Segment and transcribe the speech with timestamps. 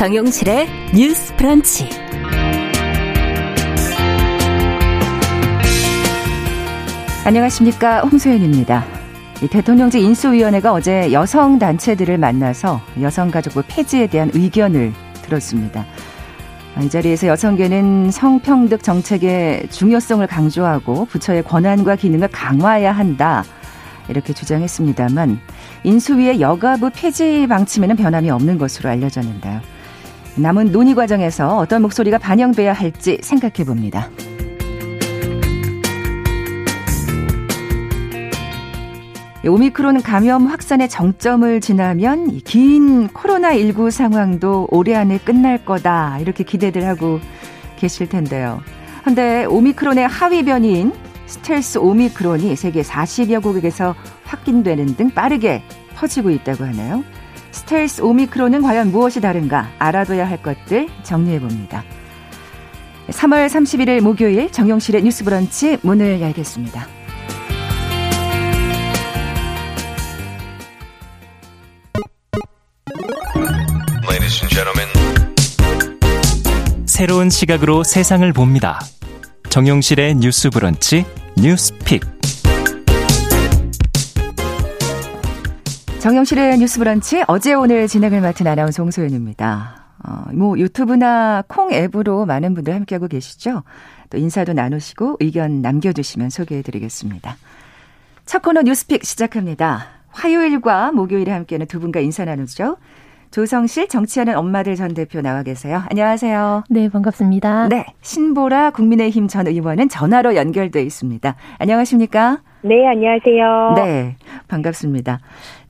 [0.00, 1.86] 정용실의 뉴스 프런치.
[7.26, 8.00] 안녕하십니까.
[8.00, 8.82] 홍소연입니다.
[9.50, 15.84] 대통령직 인수위원회가 어제 여성 단체들을 만나서 여성가족부 폐지에 대한 의견을 들었습니다.
[16.82, 23.44] 이 자리에서 여성계는 성평등 정책의 중요성을 강조하고 부처의 권한과 기능을 강화해야 한다.
[24.08, 25.38] 이렇게 주장했습니다만
[25.84, 29.60] 인수위의 여가부 폐지 방침에는 변함이 없는 것으로 알려졌는데요.
[30.36, 34.08] 남은 논의 과정에서 어떤 목소리가 반영돼야 할지 생각해 봅니다.
[39.46, 46.18] 오미크론 감염 확산의 정점을 지나면 긴 코로나19 상황도 올해 안에 끝날 거다.
[46.20, 47.20] 이렇게 기대들 하고
[47.76, 48.60] 계실 텐데요.
[49.02, 50.92] 근데 오미크론의 하위 변이인
[51.24, 55.62] 스텔스 오미크론이 세계 40여 국에서 확인되는 등 빠르게
[55.94, 57.02] 퍼지고 있다고 하네요.
[57.52, 61.84] 스텔스 오미크론은 과연 무엇이 다른가 알아둬야 할 것들 정리해 봅니다.
[63.08, 66.86] 3월 31일 목요일 정용실의 뉴스 브런치 문을 열겠습니다.
[77.00, 78.78] 새로운 시각으로 세상을 봅니다.
[79.48, 82.02] 정용실의 뉴스 브런치 뉴스 픽.
[86.00, 89.74] 정용실의 뉴스 브런치 어제 오늘 진행을 맡은 아나운서 홍소연입니다.
[90.02, 93.64] 어, 뭐 유튜브나 콩 앱으로 많은 분들 함께하고 계시죠?
[94.08, 97.36] 또 인사도 나누시고 의견 남겨주시면 소개해드리겠습니다.
[98.24, 99.88] 첫 코너 뉴스픽 시작합니다.
[100.08, 102.78] 화요일과 목요일에 함께하는 두 분과 인사 나누죠.
[103.30, 105.82] 조성실 정치하는 엄마들 전 대표 나와 계세요.
[105.90, 106.64] 안녕하세요.
[106.70, 107.68] 네, 반갑습니다.
[107.68, 111.36] 네, 신보라 국민의힘 전 의원은 전화로 연결돼 있습니다.
[111.58, 112.38] 안녕하십니까?
[112.62, 113.74] 네, 안녕하세요.
[113.76, 114.16] 네,
[114.48, 115.20] 반갑습니다.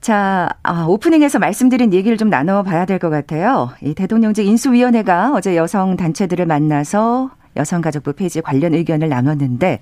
[0.01, 3.69] 자, 아, 오프닝에서 말씀드린 얘기를 좀 나눠봐야 될 것 같아요.
[3.81, 9.79] 이 대통령직 인수위원회가 어제 여성 단체들을 만나서 여성가족부 폐지 관련 의견을 나눴는데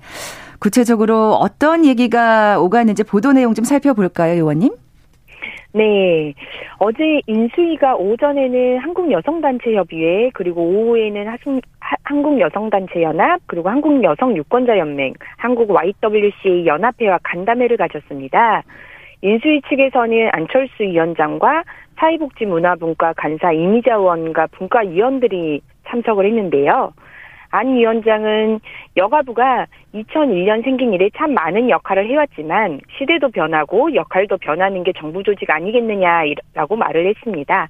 [0.58, 4.74] 구체적으로 어떤 얘기가 오갔는지 보도 내용 좀 살펴볼까요, 의원님?
[5.72, 6.34] 네.
[6.78, 11.26] 어제 인수위가 오전에는 한국여성단체협의회 그리고 오후에는
[12.04, 18.64] 한국여성단체연합 그리고 한국여성유권자연맹 한국 YWCA 연합회와 간담회를 가졌습니다.
[19.22, 21.64] 인수위 측에서는 안철수 위원장과
[21.96, 26.92] 사회복지문화분과 간사 이미자 의원과 분과위원들이 참석을 했는데요.
[27.50, 28.60] 안 위원장은
[28.96, 35.50] 여가부가 2001년 생긴 이래 참 많은 역할을 해왔지만 시대도 변하고 역할도 변하는 게 정부 조직
[35.50, 37.68] 아니겠느냐라고 말을 했습니다.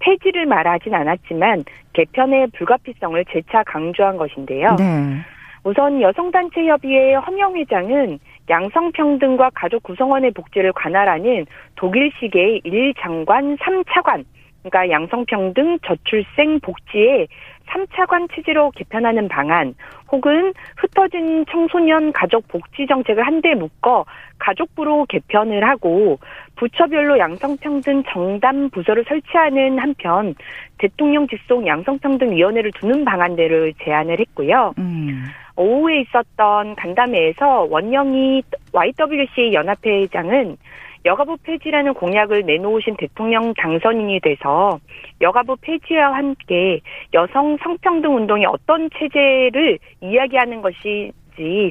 [0.00, 4.76] 폐지를 말하진 않았지만 개편의 불가피성을 재차 강조한 것인데요.
[4.78, 5.18] 네.
[5.68, 8.18] 우선 여성단체협의회 허명 회장은
[8.48, 11.44] 양성평등과 가족 구성원의 복지를 관할하는
[11.76, 14.24] 독일식의 1장관 3차관,
[14.62, 17.28] 그러니까 양성평등 저출생 복지의
[17.66, 19.74] 3차관 체제로 개편하는 방안
[20.10, 24.06] 혹은 흩어진 청소년 가족 복지 정책을 한데 묶어
[24.38, 26.18] 가족부로 개편을 하고
[26.56, 30.34] 부처별로 양성평등 정담 부서를 설치하는 한편
[30.78, 34.72] 대통령 직속 양성평등 위원회를 두는 방안들을 제안을 했고요.
[34.78, 35.26] 음.
[35.58, 38.42] 오후에 있었던 간담회에서 원영희
[38.72, 40.56] YWCA 연합회장은
[41.04, 44.78] 여가부 폐지라는 공약을 내놓으신 대통령 당선인이 돼서
[45.20, 46.80] 여가부 폐지와 함께
[47.12, 51.12] 여성 성평등 운동이 어떤 체제를 이야기하는 것이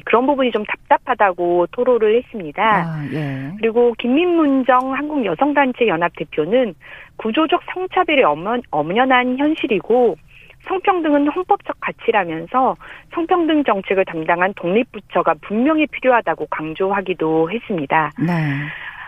[0.06, 2.62] 그런 부분이 좀 답답하다고 토로를 했습니다.
[2.62, 3.52] 아, 예.
[3.58, 6.74] 그리고 김민문정 한국여성단체 연합 대표는
[7.16, 8.22] 구조적 성차별이
[8.70, 10.16] 엄연한 현실이고
[10.68, 12.76] 성평등은 헌법적 가치라면서
[13.14, 18.12] 성평등 정책을 담당한 독립부처가 분명히 필요하다고 강조하기도 했습니다.
[18.18, 18.32] 네.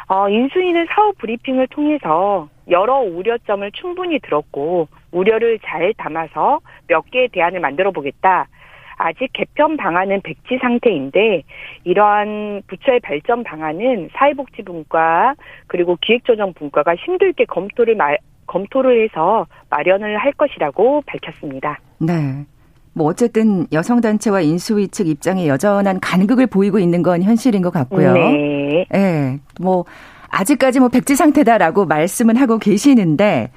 [0.08, 7.60] 어, 인수위는 사후 브리핑을 통해서 여러 우려점을 충분히 들었고 우려를 잘 담아서 몇 개의 대안을
[7.60, 8.48] 만들어 보겠다.
[8.96, 11.42] 아직 개편 방안은 백지 상태인데
[11.84, 15.36] 이러한 부처의 발전 방안은 사회복지분과
[15.68, 18.14] 그리고 기획조정분과가 힘들게 검토를 마,
[18.50, 21.78] 검토를 해서 마련을 할 것이라고 밝혔습니다.
[21.98, 22.44] 네.
[22.92, 28.12] 뭐 어쨌든 여성단체와 인수위 측 입장에 여전한 간극을 보이고 있는 건 현실인 것 같고요.
[28.14, 28.84] 네.
[28.90, 29.38] 네.
[29.60, 29.84] 뭐
[30.28, 33.50] 아직까지 뭐 백지 상태다라고 말씀은 하고 계시는데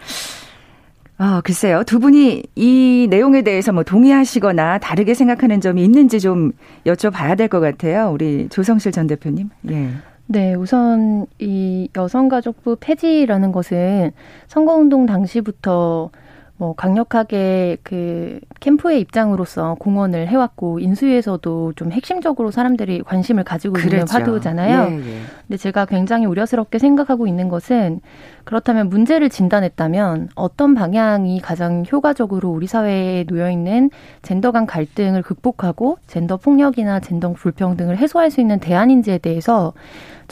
[1.18, 1.84] 아, 글쎄요.
[1.86, 6.51] 두 분이 이 내용에 대해서 뭐 동의하시거나 다르게 생각하는 점이 있는지 좀
[6.86, 8.12] 여쭤봐야 될 것 같아요.
[8.12, 9.50] 우리 조성실 전 대표님.
[9.72, 9.89] 예.
[10.25, 14.12] 네, 우선 이 여성가족부 폐지라는 것은
[14.48, 16.12] 선거운동 당시부터
[16.57, 23.95] 뭐 강력하게 그 캠프의 입장으로서 공헌을 해왔고 인수위에서도 좀 핵심적으로 사람들이 관심을 가지고 그랬죠.
[23.95, 24.91] 있는 화두잖아요.
[24.91, 25.19] 예, 예.
[25.47, 28.01] 근데 제가 굉장히 우려스럽게 생각하고 있는 것은
[28.44, 33.89] 그렇다면 문제를 진단했다면 어떤 방향이 가장 효과적으로 우리 사회에 놓여 있는
[34.21, 39.73] 젠더 간 갈등을 극복하고 젠더 폭력이나 젠더 불평등을 해소할 수 있는 대안인지에 대해서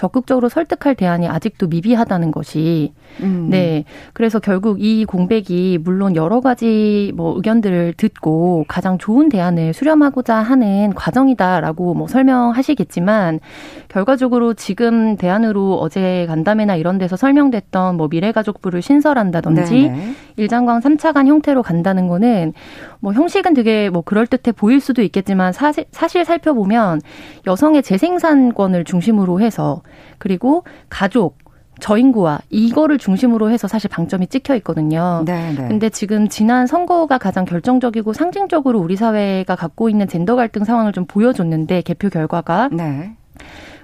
[0.02, 3.50] 적극적으로 설득할 대안이 아직도 미비하다는 것이 음.
[3.52, 10.38] 네 그래서 결국 이 공백이 물론 여러 가지 뭐 의견들을 듣고 가장 좋은 대안을 수렴하고자
[10.38, 13.42] 하는 과정이다라고 뭐 설명하시겠지만
[13.90, 20.16] 결과적으로 지금 대안으로 어제 간담회나 이런 데서 설명됐던 뭐 미래가족부를 신설한다든지 네네.
[20.38, 22.54] 일장광 3차관 형태로 간다는 거는
[23.02, 27.02] 뭐 형식은 되게 뭐 그럴듯해 보일 수도 있겠지만 사실, 사실 살펴보면
[27.48, 29.82] 여성의 재생산권을 중심으로 해서
[30.18, 31.38] 그리고 가족
[31.80, 35.24] 저인구와 이거를 중심으로 해서 사실 방점이 찍혀 있거든요.
[35.26, 35.68] 네, 네.
[35.68, 41.06] 근데 지금 지난 선거가 가장 결정적이고 상징적으로 우리 사회가 갖고 있는 젠더 갈등 상황을 좀
[41.06, 43.16] 보여줬는데 개표 결과가 네.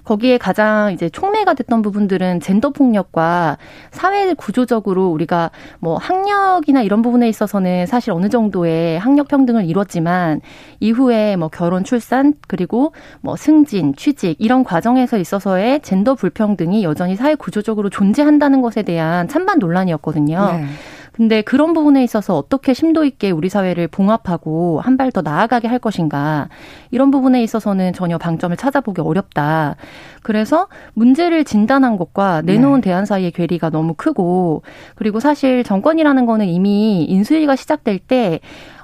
[0.08, 3.58] 거기에 가장 이제 촉매가 됐던 부분들은 젠더 폭력과
[3.92, 10.40] 사회 구조적으로 우리가 뭐 학력이나 이런 부분에 있어서는 사실 어느 정도의 학력 평등을 이뤘지만
[10.80, 17.36] 이후에 뭐 결혼, 출산 그리고 뭐 승진, 취직 이런 과정에서 있어서의 젠더 불평등이 여전히 사회
[17.36, 20.52] 구조적으로 존재한다는 것에 대한 찬반 논란이었거든요.
[20.54, 20.66] 네.
[21.18, 25.80] 근데 그런 부분에 있어서 어떻게 심도 있게 우리 사회를 봉합하고 한 발 더 나아가게 할
[25.80, 26.50] 것인가
[26.92, 29.76] 이런 부분에 있어서는 전혀 방점을 찾아보기 어렵다.
[30.22, 32.90] 그래서 문제를 진단한 것과 내놓은 네.
[32.90, 34.64] 대안 사이의 괴리가 너무 크고
[34.96, 38.40] 그리고 사실 정권이라는 거는 이미 인수위가 시작될 때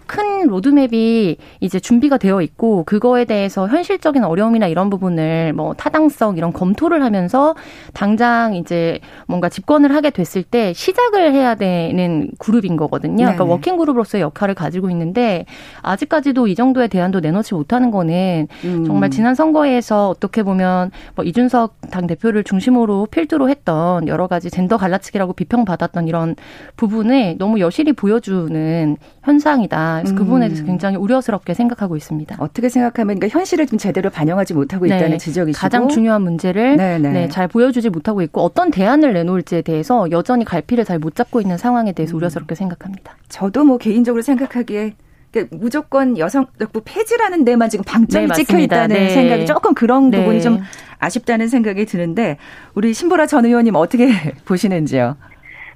[0.08, 6.54] 큰 로드맵이 이제 준비가 되어 있고 그거에 대해서 현실적인 어려움이나 이런 부분을 뭐 타당성 이런
[6.54, 7.56] 검토를 하면서
[7.94, 13.16] 당장 이제 뭔가 집권을 하게 됐을 때 시작을 해야 되는 그룹인 거거든요.
[13.16, 13.36] 그러니까 네네.
[13.38, 15.46] 그러니까 working group으로서의 역할을 가지고 있는데
[15.82, 18.86] 아직까지도 이 정도의 대안도 내놓지 못하는 거는 음.
[18.86, 24.78] 정말 지난 선거에서 어떻게 보면 뭐 이준석 당 대표를 중심으로 필두로 했던 여러 가지 젠더
[24.78, 26.36] 갈라치기라고 비평받았던 이런
[26.76, 29.93] 부분을 너무 여실히 보여주는 현상이다.
[30.00, 30.26] 그래서 그 음.
[30.26, 32.36] 부분에 대해서 굉장히 우려스럽게 생각하고 있습니다.
[32.40, 35.18] 어떻게 생각하면 그러니까 현실을 좀 제대로 반영하지 못하고 있다는 네.
[35.18, 37.28] 지적이시고 가장 중요한 문제를 네, 네.
[37.30, 41.92] 잘 보여주지 못하고 있고 어떤 대안을 내놓을지에 대해서 여전히 갈피를 잘 못 잡고 있는 상황에
[41.92, 42.18] 대해서 음.
[42.18, 43.18] 우려스럽게 생각합니다.
[43.28, 44.94] 저도 뭐 개인적으로 생각하기에
[45.32, 49.10] 그러니까 무조건 여성적부 폐지라는 데만 지금 방점이 네, 찍혀 있다는 네.
[49.10, 50.20] 생각이 조금 그런 네.
[50.20, 50.62] 부분이 좀
[51.00, 52.38] 아쉽다는 생각이 드는데
[52.76, 54.08] 우리 신보라 전 의원님 어떻게
[54.46, 55.18] 보시는지요?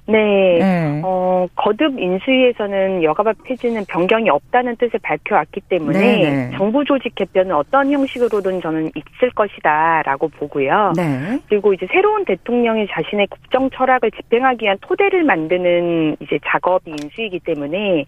[0.08, 0.58] 네.
[0.58, 1.02] 네.
[1.04, 6.50] 어, 거듭 인수위에서는 여가부 폐지는 변경이 없다는 뜻을 밝혀왔기 때문에 네, 네.
[6.56, 10.94] 정부 조직 개편은 어떤 형식으로든 저는 있을 것이다라고 보고요.
[10.96, 11.38] 네.
[11.48, 18.06] 그리고 이제 새로운 대통령이 자신의 국정 철학을 집행하기 위한 토대를 만드는 이제 작업이 인수이기 때문에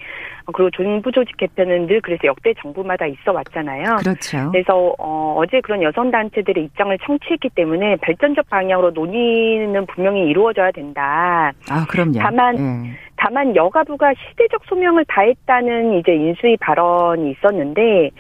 [0.53, 3.97] 그리고 정부 조직 개편은 늘 그래서 역대 정부마다 있어 왔잖아요.
[3.97, 4.51] 그렇죠.
[4.51, 11.53] 그래서 어, 어제 그런 여성 단체들의 입장을 청취했기 때문에 발전적 방향으로 논의는 분명히 이루어져야 된다.
[11.69, 12.19] 아, 그럼요.
[12.21, 12.91] 다만 예.
[13.17, 18.11] 다만 여가부가 시대적 소명을 다했다는 이제 인수위 발언이 있었는데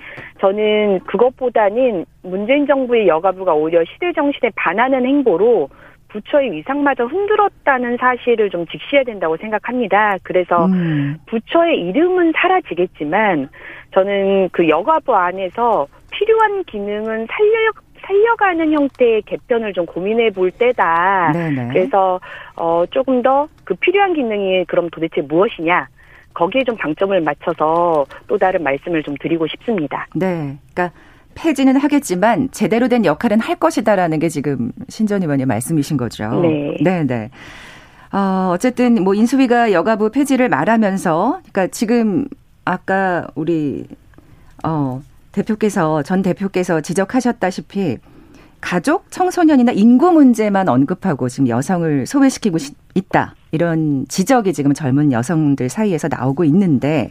[0.41, 5.69] 저는 그것보다는 문재인 정부의 여가부가 오히려 시대 정신에 반하는 행보로
[6.09, 10.17] 부처의 위상마저 흔들었다는 사실을 좀 직시해야 된다고 생각합니다.
[10.23, 11.17] 그래서 음.
[11.27, 13.49] 부처의 이름은 사라지겠지만
[13.95, 17.71] 저는 그 여가부 안에서 필요한 기능은 살려
[18.11, 21.31] 살려가는 형태의 개편을 좀 고민해 볼 때다.
[21.33, 21.69] 네네.
[21.73, 22.21] 그래서
[22.57, 25.87] 어 조금 더 그 필요한 기능이 그럼 도대체 무엇이냐?
[26.35, 30.09] 거기에 좀 방점을 맞춰서 또 다른 말씀을 좀 드리고 싶습니다.
[30.13, 30.59] 네.
[30.75, 30.91] 그러니까
[31.37, 36.41] 폐지는 하겠지만 제대로 된 역할은 할 것이다라는 게 지금 신전 의원의 말씀이신 거죠.
[36.41, 36.77] 네.
[36.81, 37.31] 네, 네.
[38.13, 42.27] 어, 어쨌든 뭐 인수위가 여가부 폐지를 말하면서 그러니까 지금
[42.65, 43.87] 아까 우리
[44.65, 45.01] 어
[45.33, 47.99] 대표께서 전 대표께서 지적하셨다시피
[48.61, 52.59] 가족, 청소년이나 인구 문제만 언급하고 지금 여성을 소외시키고
[52.95, 53.35] 있다.
[53.53, 57.11] 이런 지적이 지금 젊은 여성들 사이에서 나오고 있는데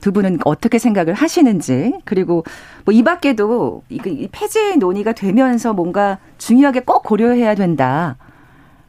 [0.00, 2.44] 두 분은 어떻게 생각을 하시는지 그리고
[2.84, 8.16] 뭐 이 밖에도 이 폐지 논의가 되면서 뭔가 중요하게 꼭 고려해야 된다.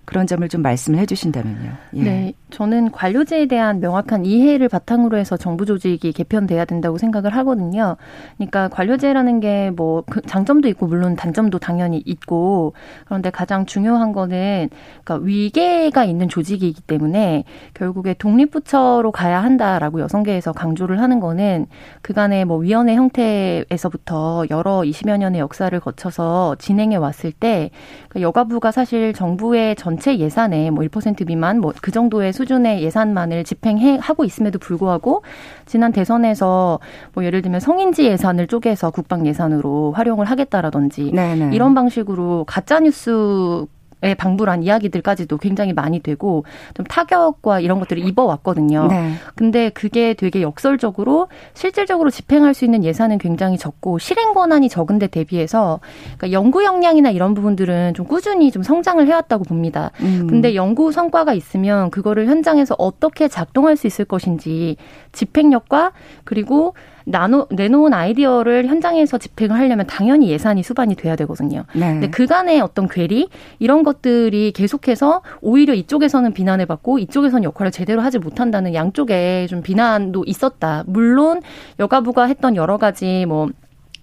[0.06, 1.72] 그런 점을 좀 말씀을 해주신다면요.
[1.96, 2.04] 예.
[2.04, 7.98] 네, 저는 관료제에 대한 명확한 이해를 바탕으로 해서 정부 조직이 개편돼야 된다고 생각을 하거든요.
[8.38, 12.74] 그러니까 관료제라는 게뭐 그 장점도 있고 물론 단점도 당연히 있고
[13.06, 14.70] 그런데 가장 중요한 거는
[15.04, 17.44] 그러니까 위계가 있는 조직이기 때문에
[17.74, 21.66] 결국에 독립부처로 가야 한다라고 여성계에서 강조를 하는 거는
[22.02, 27.72] 그간의 뭐 위원회 형태에서부터 여러 20여 년의 역사를 거쳐서 진행해 왔을 때
[28.10, 33.44] 그러니까 여가부가 사실 정부의 전 전체 예산의 뭐 1% 미만 뭐 그 정도의 수준의 예산만을
[33.44, 35.22] 집행해 하고 있음에도 불구하고
[35.66, 36.80] 지난 대선에서
[37.14, 41.56] 뭐 예를 들면 성인지 예산을 쪼개서 국방 예산으로 활용을 하겠다라든지 네네.
[41.56, 43.75] 이런 방식으로 가짜 뉴스 에
[44.14, 48.88] 방불한 이야기들까지도 굉장히 많이 되고 좀 타격과 이런 것들을 입어왔거든요.
[48.88, 49.14] 네.
[49.36, 55.08] 근데 그게 되게 역설적으로 실질적으로 집행할 수 있는 예산은 굉장히 적고 실행 권한이 적은 데
[55.08, 55.80] 대비해서
[56.18, 59.92] 그러니까 연구 역량이나 이런 부분들은 좀 꾸준히 좀 성장을 해왔다고 봅니다.
[60.02, 60.28] 음.
[60.30, 64.78] 근데 연구 성과가 있으면 그거를 현장에서 어떻게 작동할 수 있을 것인지
[65.12, 65.92] 집행력과
[66.24, 66.74] 그리고
[67.06, 71.66] 나노, 내놓은 아이디어를 현장에서 집행을 하려면 당연히 예산이 수반이 돼야 되거든요.
[71.74, 71.92] 네.
[71.92, 78.20] 근데 그간의 어떤 괴리 이런 것들이 계속해서 오히려 이쪽에서는 비난을 받고 이쪽에서는 역할을 제대로 하지
[78.20, 80.84] 못한다는 양쪽에 좀 비난도 있었다.
[80.88, 81.42] 물론
[81.80, 83.50] 여가부가 했던 여러 가지 뭐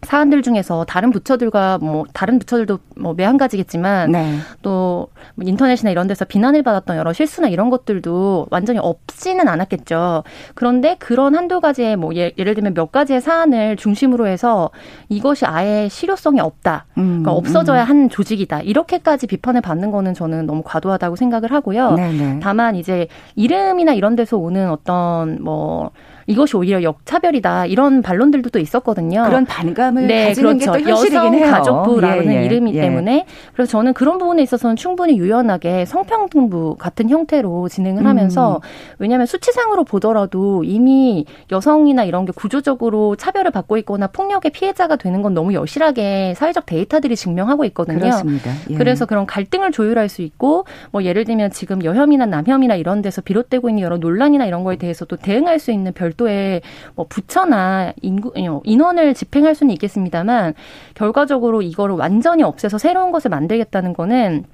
[0.03, 4.37] 사안들 중에서 다른 부처들과 뭐 다른 부처들도 뭐 매한 가지겠지만 네.
[4.63, 5.09] 또뭐
[5.41, 10.25] 인터넷이나 이런 데서 비난을 받았던 여러 실수나 이런 것들도 완전히 없지는 않았겠죠.
[10.55, 14.71] 그런데 그런 한두 가지의 뭐 예, 를 들면 몇 가지의 사안을 중심으로 해서
[15.09, 16.87] 이것이 아예 실효성이 없다.
[16.95, 17.89] 그러니까 음, 그러니까 없어져야 음.
[17.89, 18.63] 한 조직이다.
[18.63, 21.93] 이렇게까지 비판을 받는 거는 저는 너무 과도하다고 생각을 하고요.
[21.93, 22.13] 네네.
[22.13, 22.41] 네.
[22.43, 23.07] 다만 이제
[23.37, 25.91] 이름이나 이런 데서 오는 어떤 뭐
[26.27, 29.25] 이것이 오히려 역차별이다 이런 반론들도 또 있었거든요.
[29.25, 30.73] 그런 반감을 네, 가지는 그렇죠.
[30.73, 31.51] 게또 현실이긴 해요.
[31.51, 32.81] 가족부라는 예, 예, 이름이 예.
[32.83, 38.61] 때문에 그래서 저는 그런 부분에 있어서는 충분히 유연하게 성평등부 같은 형태로 진행을 하면서 음.
[38.99, 45.35] 왜냐하면 수치상으로 보더라도 이미 여성이나 이런 게 구조적으로 차별을 받고 있거나 폭력의 피해자가 되는 건
[45.35, 47.99] 너무 여실하게 사회적 데이터들이 증명하고 있거든요.
[47.99, 48.51] 그렇습니다.
[48.71, 48.75] 예.
[48.75, 53.69] 그래서 그런 갈등을 조율할 수 있고 뭐 예를 들면 지금 여혐이나 남혐이나 이런 데서 비롯되고
[53.69, 56.63] 있는 여러 논란이나 이런 거에 대해서도 대응할 수 있는 별 별도의
[56.95, 60.55] 뭐 부처나 인구, 어, 인원을 집행할 수는 있겠습니다만
[60.95, 64.45] 결과적으로 이거를 완전히 없애서 새로운 것을 만들겠다는 거는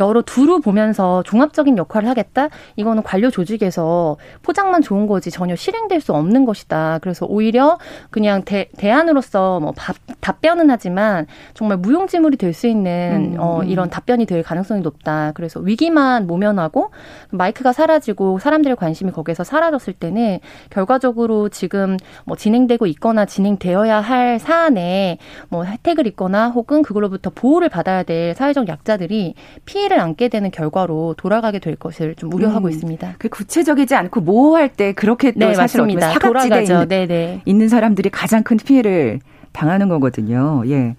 [0.00, 2.48] 여러 두루 보면서 종합적인 역할을 하겠다?
[2.74, 6.98] 이거는 관료 조직에서 포장만 좋은 거지 전혀 실행될 수 없는 것이다.
[7.00, 7.78] 그래서 오히려
[8.10, 13.68] 그냥 대, 대안으로서 뭐 밥, 답변은 하지만 정말 무용지물이 될 수 있는 음, 어, 음.
[13.68, 15.32] 이런 답변이 될 가능성이 높다.
[15.34, 16.90] 그래서 위기만 모면하고
[17.30, 20.38] 마이크가 사라지고 사람들의 관심이 거기에서 사라졌을 때는
[20.70, 25.18] 결과적으로 지금 뭐 진행되고 있거나 진행되어야 할 사안에
[25.50, 29.34] 뭐 혜택을 입거나 혹은 그걸로부터 보호를 받아야 될 사회적 약자들이
[29.66, 33.14] 피해 피해를 안게 되는 결과로 돌아가게 될 것을 좀 우려하고 음, 있습니다.
[33.18, 36.12] 그 구체적이지 않고 모호할 때 그렇게 또 네, 사실 맞습니다.
[36.12, 37.06] 사각지대에 있는, 네네.
[37.06, 37.42] 네.
[37.44, 39.20] 있는 사람들이 가장 큰 피해를
[39.52, 40.62] 당하는 거거든요.
[40.66, 40.96] 예.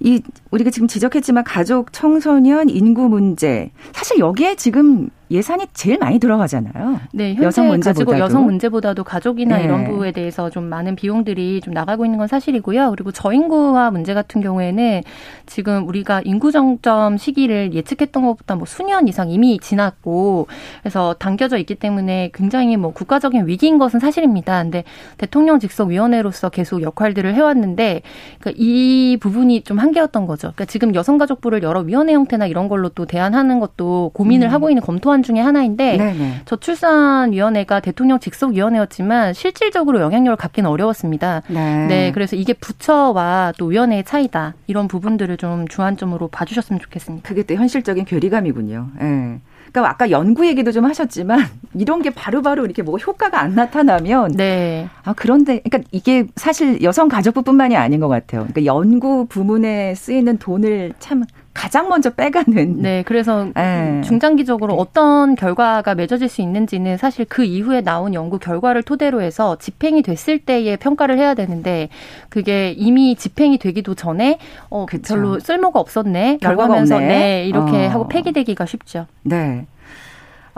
[0.00, 7.00] 이 우리가 지금 지적했지만 가족, 청소년, 인구 문제 사실 여기에 지금 예산이 제일 많이 들어가잖아요.
[7.12, 8.10] 네, 현재 여성 문제보다도.
[8.10, 9.64] 가지고 여성 문제보다도 가족이나 네.
[9.64, 12.90] 이런 부분에 대해서 좀 많은 비용들이 좀 나가고 있는 건 사실이고요.
[12.92, 15.02] 그리고 저인구화 문제 같은 경우에는
[15.44, 20.46] 지금 우리가 인구 정점 시기를 예측했던 것보다 뭐 수년 이상 이미 지났고
[20.80, 24.62] 그래서 당겨져 있기 때문에 굉장히 뭐 국가적인 위기인 것은 사실입니다.
[24.62, 24.84] 근데
[25.18, 28.00] 대통령 직속 위원회로서 계속 역할들을 해왔는데
[28.40, 30.37] 그러니까 이 부분이 좀 한계였던 거죠.
[30.38, 30.52] 거죠.
[30.54, 34.52] 그러니까 지금 여성가족부를 여러 위원회 형태나 이런 걸로 또 대안하는 것도 고민을 음.
[34.52, 36.42] 하고 있는 검토안 중의 하나인데 네네.
[36.46, 41.42] 저출산위원회가 대통령 직속위원회였지만 실질적으로 영향력을 갖기는 어려웠습니다.
[41.48, 41.86] 네.
[41.86, 42.12] 네.
[42.12, 44.54] 그래서 이게 부처와 또 위원회의 차이다.
[44.68, 47.28] 이런 부분들을 좀 주안점으로 봐주셨으면 좋겠습니다.
[47.28, 48.88] 그게 또 현실적인 괴리감이군요.
[49.02, 49.40] 예.
[49.72, 51.40] 그러니까 아까 연구 얘기도 좀 하셨지만
[51.74, 54.88] 이런 게 바로 바로 이렇게 뭐 효과가 안 나타나면 네.
[55.04, 58.42] 아 그런데 그러니까 이게 사실 여성 가족부뿐만이 아닌 것 같아요.
[58.42, 61.24] 그러니까 연구 부문에 쓰이는 돈을 참
[61.58, 62.82] 가장 먼저 빼가는.
[62.82, 64.00] 네, 그래서 네.
[64.04, 70.02] 중장기적으로 어떤 결과가 맺어질 수 있는지는 사실 그 이후에 나온 연구 결과를 토대로 해서 집행이
[70.02, 71.88] 됐을 때의 평가를 해야 되는데
[72.28, 74.38] 그게 이미 집행이 되기도 전에
[74.70, 75.14] 어 그쵸.
[75.14, 76.38] 별로 쓸모가 없었네.
[76.40, 76.98] 결과가 없네.
[77.00, 77.90] 네, 이렇게 어.
[77.90, 79.06] 하고 폐기되기가 쉽죠.
[79.24, 79.66] 네.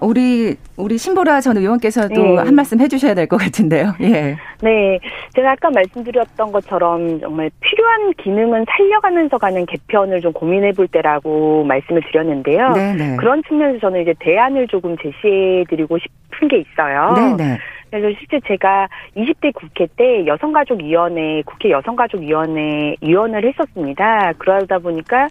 [0.02, 2.36] 우리 우리 신보라 전 의원께서도 네.
[2.36, 3.94] 한 말씀 해주셔야 될 것 같은데요.
[4.02, 4.36] 예.
[4.62, 4.98] 네,
[5.34, 12.72] 제가 아까 말씀드렸던 것처럼 정말 필요한 기능은 살려가면서 가는 개편을 좀 고민해볼 때라고 말씀을 드렸는데요.
[12.72, 13.10] 네네.
[13.10, 13.16] 네.
[13.16, 17.12] 그런 측면에서 저는 이제 대안을 조금 제시해드리고 싶은 게 있어요.
[17.14, 17.36] 네네.
[17.36, 17.58] 네.
[17.90, 24.32] 그래서 실제 제가 20대 국회 때 여성가족위원회, 국회 여성가족위원회 위원을 했었습니다.
[24.38, 25.26] 그러다 보니까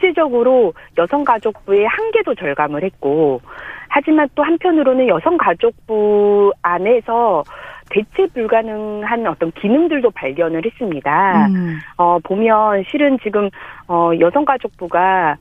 [0.00, 3.40] 실질적으로 여성가족부의 한계도 절감을 했고,
[3.88, 7.44] 하지만 또 한편으로는 여성가족부 안에서
[7.90, 11.46] 대체 불가능한 어떤 기능들도 발견을 했습니다.
[11.48, 11.78] 음.
[11.96, 13.50] 어, 보면 실은 지금,
[13.88, 15.36] 어, 여성가족부가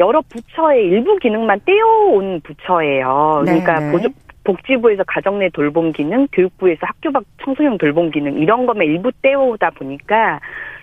[0.00, 3.42] 여러 부처의 일부 기능만 떼어온 부처예요.
[3.44, 4.08] 그러니까 보조,
[4.42, 9.70] 복지부에서 가정 내 돌봄 기능, 교육부에서 학교 밖 청소년 돌봄 기능 이런 것만 일부 떼오다
[9.70, 10.40] 보니까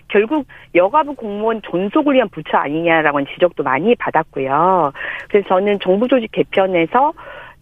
[0.09, 4.91] 결국 여가부 공무원 존속을 위한 부처 아니냐라고 지적도 많이 받았고요.
[5.29, 7.13] 그래서 저는 정부 조직 개편에서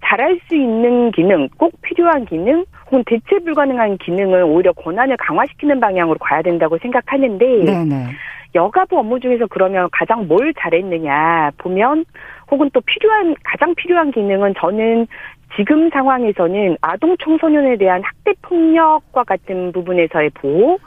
[0.04, 6.18] 잘할 수 있는 기능, 꼭 필요한 기능, 혹은 대체 불가능한 기능을 오히려 권한을 강화시키는 방향으로
[6.20, 8.08] 가야 된다고 생각하는데 네네.
[8.56, 12.06] 여가부 업무 중에서 그러면 가장 뭘 잘했느냐 보면
[12.50, 15.08] 혹은 또 필요한 가장 필요한 기능은 저는
[15.56, 20.78] 지금 상황에서는 아동 청소년에 대한 학대 폭력과 같은 부분에서의 보호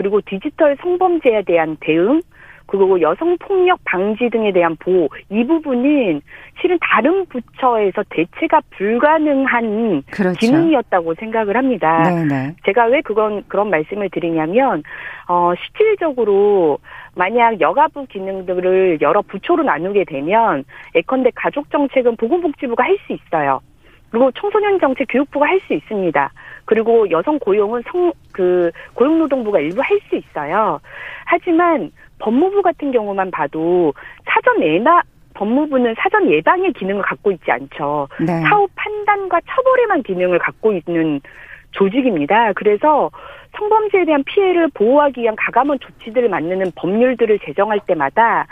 [0.00, 2.22] 그리고 디지털 성범죄에 대한 대응
[2.64, 6.22] 그리고 여성 폭력 방지 등에 대한 보호 이 부분은
[6.58, 10.38] 실은 다른 부처에서 대체가 불가능한 그렇죠.
[10.38, 12.04] 기능이었다고 생각을 합니다.
[12.04, 12.54] 네네.
[12.64, 14.82] 제가 왜 그건 그런 말씀을 드리냐면
[15.28, 16.78] 어 실질적으로
[17.14, 20.64] 만약 여가부 기능들을 여러 부처로 나누게 되면
[20.94, 23.60] 예컨대 가족 정책은 보건복지부가 할 수 있어요.
[24.10, 26.32] 그리고 청소년 정책 교육부가 할 수 있습니다.
[26.64, 30.80] 그리고 여성 고용은 성, 그, 고용노동부가 일부 할 수 있어요.
[31.26, 33.92] 하지만 법무부 같은 경우만 봐도
[34.26, 35.00] 사전 예방
[35.34, 38.08] 법무부는 사전 예방의 기능을 갖고 있지 않죠.
[38.20, 38.40] 네.
[38.42, 41.20] 사후 판단과 처벌에만 기능을 갖고 있는
[41.72, 42.52] 조직입니다.
[42.54, 43.10] 그래서
[43.56, 48.46] 성범죄에 대한 피해를 보호하기 위한 가감한 조치들을 만드는 법률들을 제정할 때마다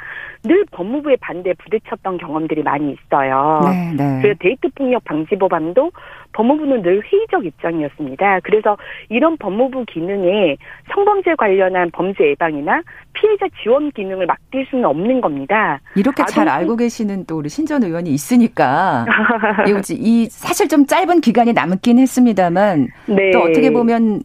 [0.45, 3.61] 늘 법무부의 반대에 부딪혔던 경험들이 많이 있어요.
[3.65, 4.19] 네, 네.
[4.23, 5.91] 그래서 데이트 폭력 방지 법안도
[6.33, 8.41] 법무부는 늘 회의적 입장이었습니다.
[8.45, 8.77] 그래서
[9.09, 10.57] 이런 법무부 기능에
[10.95, 15.81] 성범죄 관련한 범죄 예방이나 피해자 지원 기능을 맡길 수는 없는 겁니다.
[15.97, 19.07] 이렇게 잘 알고 계시는 또 우리 신전 의원이 있으니까
[19.91, 23.31] 이 사실 좀 짧은 기간이 남긴 했습니다만 네.
[23.33, 24.23] 또 어떻게 보면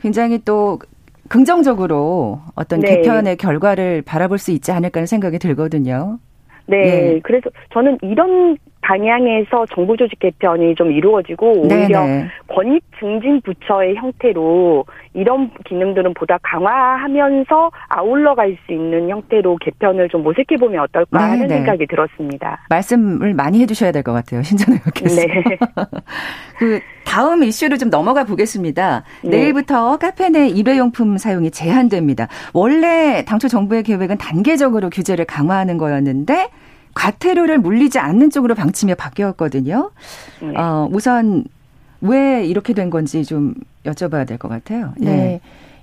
[0.00, 0.78] 굉장히 또
[1.28, 2.96] 긍정적으로 어떤 네.
[2.96, 6.18] 개편의 결과를 바라볼 수 있지 않을까 하는 생각이 들거든요.
[6.66, 6.76] 네,
[7.14, 7.20] 예.
[7.22, 12.28] 그래서 저는 이런 방향에서 정부 조직 개편이 좀 이루어지고 오히려 네네.
[12.48, 14.84] 권익 증진 부처의 형태로
[15.14, 21.30] 이런 기능들은 보다 강화하면서 아울러 갈 수 있는 형태로 개편을 좀 모색해 보면 어떨까 네네.
[21.30, 22.58] 하는 생각이 들었습니다.
[22.68, 25.20] 말씀을 많이 해주셔야 될 것 같아요, 신전 의원께서.
[25.26, 25.58] 네.
[26.58, 29.04] 그 다음 이슈로 좀 넘어가 보겠습니다.
[29.22, 29.30] 네.
[29.30, 32.28] 내일부터 카페 내 일회용품 사용이 제한됩니다.
[32.52, 36.48] 원래 당초 정부의 계획은 단계적으로 규제를 강화하는 거였는데
[36.94, 39.90] 과태료를 물리지 않는 쪽으로 방침이 바뀌었거든요.
[40.40, 40.54] 네.
[40.56, 41.44] 어, 우선
[42.00, 44.92] 왜 이렇게 된 건지 좀 여쭤봐야 될 것 같아요.
[44.98, 45.10] 네.
[45.14, 45.40] 네.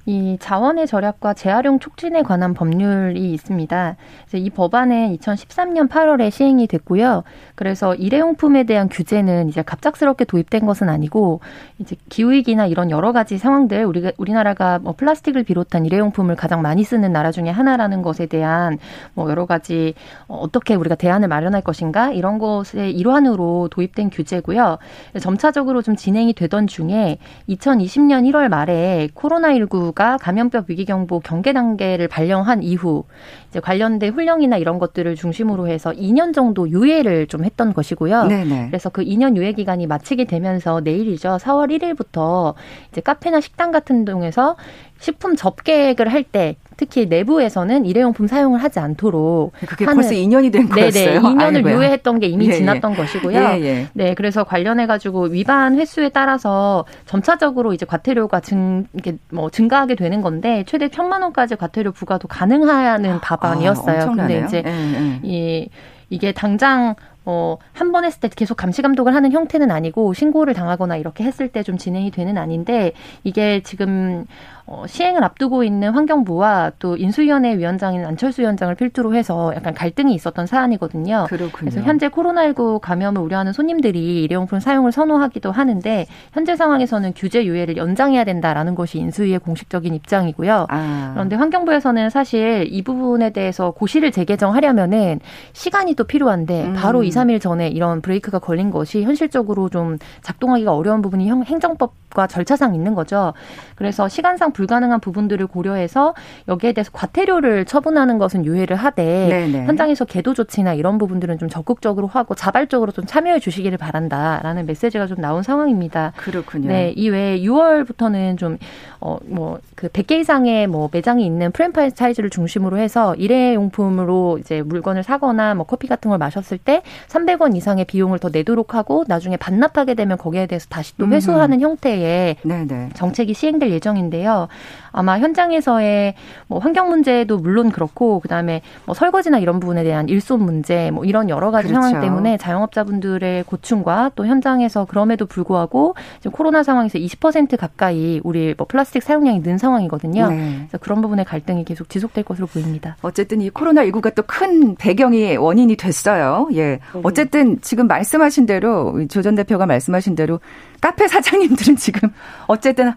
[0.07, 3.97] 이 자원의 절약과 재활용 촉진에 관한 법률이 있습니다.
[4.35, 7.23] 이 법안은 2013년 8월에 시행이 됐고요.
[7.55, 11.41] 그래서 일회용품에 대한 규제는 이제 갑작스럽게 도입된 것은 아니고
[11.79, 17.11] 이제 기후위기나 이런 여러 가지 상황들 우리가 우리나라가 뭐 플라스틱을 비롯한 일회용품을 가장 많이 쓰는
[17.11, 18.77] 나라 중에 하나라는 것에 대한
[19.13, 19.93] 뭐 여러 가지
[20.29, 24.77] 어떻게 우리가 대안을 마련할 것인가 이런 것의 일환으로 도입된 규제고요.
[25.19, 27.17] 점차적으로 좀 진행이 되던 중에
[27.49, 33.03] 2020년 1월 말에 코로나19 정부가 감염병 위기경보 경계 단계를 발령한 이후
[33.49, 38.25] 이제 관련된 훈령이나 이런 것들을 중심으로 해서 2년 정도 유예를 좀 했던 것이고요.
[38.27, 38.67] 네네.
[38.67, 41.37] 그래서 그 2년 유예 기간이 마치게 되면서 내일이죠.
[41.41, 42.53] 4월 1일부터
[42.91, 44.55] 이제 카페나 식당 같은 동에서
[44.99, 50.69] 식품 접객을 할 때 특히 내부에서는 일회용품 사용을 하지 않도록 그게 하는, 벌써 2년이 된
[50.69, 51.05] 거였어요.
[51.05, 51.73] 네네, 2년을 아이고야.
[51.75, 52.53] 유예했던 게 이미 예, 예.
[52.53, 52.95] 지났던 예.
[52.95, 53.37] 것이고요.
[53.37, 53.87] 예, 예.
[53.93, 60.21] 네, 그래서 관련해 가지고 위반 횟수에 따라서 점차적으로 이제 과태료가 증 이게 뭐 증가하게 되는
[60.21, 64.01] 건데 최대 천만 원까지 과태료 부과도 가능하는 법안이었어요.
[64.01, 65.69] 아, 근데 이제 예, 이
[66.09, 70.95] 이게 당장 어, 한 번 했을 때 계속 감시 감독을 하는 형태는 아니고 신고를 당하거나
[70.95, 72.93] 이렇게 했을 때 좀 진행이 되는 아닌데
[73.25, 74.25] 이게 지금
[74.69, 80.45] 어, 시행을 앞두고 있는 환경부와 또 인수위원회 위원장인 안철수 위원장을 필두로 해서 약간 갈등이 있었던
[80.45, 81.27] 사안이거든요.
[81.29, 81.51] 그렇군요.
[81.71, 88.25] 그래서 현재 코로나19 감염을 우려하는 손님들이 일회용품 사용을 선호하기도 하는데 현재 상황에서는 규제 유예를 연장해야
[88.25, 90.65] 된다라는 것이 인수위의 공식적인 입장이고요.
[90.67, 91.11] 아.
[91.13, 95.21] 그런데 환경부에서는 사실 이 부분에 대해서 고시를 재개정하려면은
[95.53, 96.73] 시간이 또 필요한데 음.
[96.73, 102.75] 바로 2, 3일 전에 이런 브레이크가 걸린 것이 현실적으로 좀 작동하기가 어려운 부분이 행정법과 절차상
[102.75, 103.33] 있는 거죠.
[103.75, 106.15] 그래서 시간상 불가능한 부분들을 고려해서
[106.47, 109.65] 여기에 대해서 과태료를 처분하는 것은 유예를 하되 네네.
[109.65, 115.21] 현장에서 계도 조치나 이런 부분들은 좀 적극적으로 하고 자발적으로 좀 참여해 주시기를 바란다라는 메시지가 좀
[115.21, 116.13] 나온 상황입니다.
[116.17, 116.69] 그렇군요.
[116.69, 118.57] 네, 이 외에 6월부터는 좀
[118.99, 125.53] 어 뭐 그 100개 이상의 뭐 매장이 있는 프랜차이즈를 중심으로 해서 일회용품으로 이제 물건을 사거나
[125.53, 130.17] 뭐 커피 같은 걸 마셨을 때 300원 이상의 비용을 더 내도록 하고 나중에 반납하게 되면
[130.17, 131.61] 거기에 대해서 다시 또 회수하는 음.
[131.61, 132.89] 형태의 네네.
[132.95, 134.46] 정책이 시행될 예정인데요.
[134.91, 136.13] 아마 현장에서의
[136.47, 141.29] 뭐 환경 문제도 물론 그렇고 그다음에 뭐 설거지나 이런 부분에 대한 일손 문제 뭐 이런
[141.29, 141.81] 여러 가지 그렇죠.
[141.87, 148.65] 상황 때문에 자영업자분들의 고충과 또 현장에서 그럼에도 불구하고 지금 코로나 상황에서 20% 가까이 우리 뭐
[148.67, 150.29] 플라스틱 사용량이 는 상황이거든요.
[150.29, 150.55] 네.
[150.59, 152.97] 그래서 그런 부분의 갈등이 계속 지속될 것으로 보입니다.
[153.01, 156.49] 어쨌든 이 코로나 19가 또 큰 배경이 원인이 됐어요.
[156.53, 156.63] 예.
[156.65, 156.79] 네.
[157.03, 160.39] 어쨌든 지금 말씀하신 대로 조 전 대표가 말씀하신 대로
[160.79, 162.09] 카페 사장님들은 지금
[162.47, 162.93] 어쨌든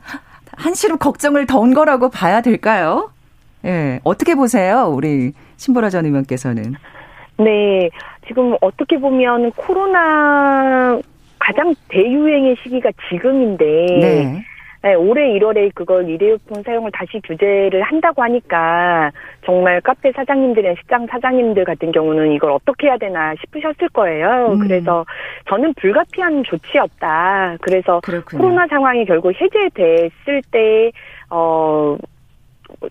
[0.60, 3.10] 한시로 걱정을 던 거라고 봐야 될까요?
[3.64, 4.00] 예.
[4.04, 4.92] 어떻게 보세요?
[4.94, 6.74] 우리 신보라 전 의원께서는.
[7.38, 7.88] 네.
[8.28, 11.00] 지금 어떻게 보면 코로나
[11.38, 13.64] 가장 대유행의 시기가 지금인데
[14.00, 14.44] 네.
[14.82, 19.10] 네, 올해 1월에 그걸 일회용품 사용을 다시 규제를 한다고 하니까
[19.44, 24.52] 정말 카페 사장님들이나 식당 사장님들 같은 경우는 이걸 어떻게 해야 되나 싶으셨을 거예요.
[24.52, 24.58] 음.
[24.60, 25.04] 그래서
[25.48, 27.58] 저는 불가피한 조치였다.
[27.60, 28.42] 그래서 그렇군요.
[28.42, 30.90] 코로나 상황이 결국 해제됐을 때,
[31.28, 31.98] 어,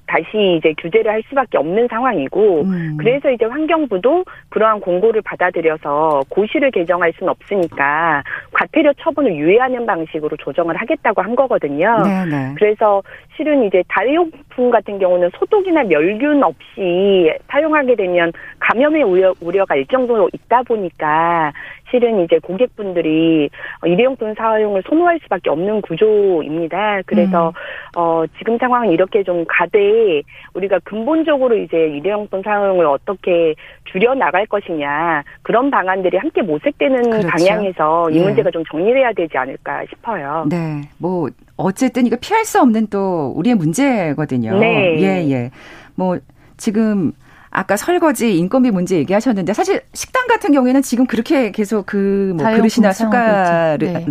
[0.06, 2.98] 다시 이제 규제를 할 수밖에 없는 상황이고 음.
[2.98, 10.76] 그래서 이제 환경부도 그러한 공고를 받아들여서 고시를 개정할 수는 없으니까 과태료 처분을 유예하는 방식으로 조정을
[10.76, 12.04] 하겠다고 한 거거든요.
[12.04, 12.56] 네네.
[12.58, 13.02] 그래서
[13.36, 14.16] 실은 이제 다회
[14.60, 21.54] 용품 같은 경우는 소독이나 멸균 없이 사용하게 되면 감염의 우려, 우려가 일정 정도 있다 보니까
[21.90, 23.50] 실은 이제 고객분들이
[23.84, 27.02] 일회용품 사용을 선호할 수밖에 없는 구조입니다.
[27.06, 27.54] 그래서 음.
[27.96, 30.22] 어 지금 상황은 이렇게 좀 가되
[30.54, 37.28] 우리가 근본적으로 이제 일회용품 사용을 어떻게 줄여 나갈 것이냐 그런 방안들이 함께 모색되는 그렇죠.
[37.28, 38.24] 방향에서 이 예.
[38.24, 40.46] 문제가 좀 정리돼야 되지 않을까 싶어요.
[40.50, 41.28] 네, 뭐
[41.64, 44.58] 어쨌든 이거 피할 수 없는 또 우리의 문제거든요.
[44.60, 45.52] 네, 예, 예.
[45.96, 46.18] 뭐
[46.58, 47.12] 지금
[47.52, 52.94] 아까 설거지 인건비 문제 얘기하셨는데 사실 식당 같은 경우에는 지금 그렇게 계속 그 뭐 그릇이나
[52.94, 54.06] 숟가락 네.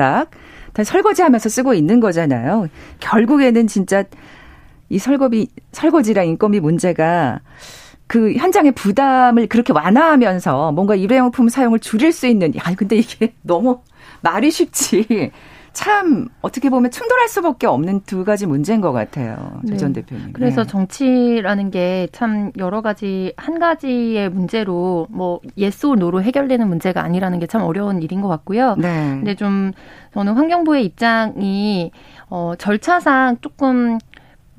[0.74, 2.68] 다 설거지하면서 쓰고 있는 거잖아요.
[3.00, 4.04] 결국에는 진짜
[4.90, 7.40] 이 설거비 설거지랑 인건비 문제가
[8.06, 13.80] 그 현장의 부담을 그렇게 완화하면서 뭔가 일회용품 사용을 줄일 수 있는 야 근데 이게 너무
[14.20, 15.30] 말이 쉽지
[15.78, 19.60] 참 어떻게 보면 충돌할 수밖에 없는 두 가지 문제인 것 같아요.
[19.68, 20.00] 조전 네.
[20.02, 20.32] 대표님.
[20.32, 20.68] 그래서 네.
[20.68, 27.38] 정치라는 게 참 여러 가지 한 가지의 문제로 뭐 yes or no로 해결되는 문제가 아니라는
[27.38, 28.74] 게 참 어려운 일인 것 같고요.
[28.76, 28.88] 네.
[29.18, 29.70] 근데 좀
[30.14, 31.92] 저는 환경부의 입장이
[32.28, 33.98] 어 절차상 조금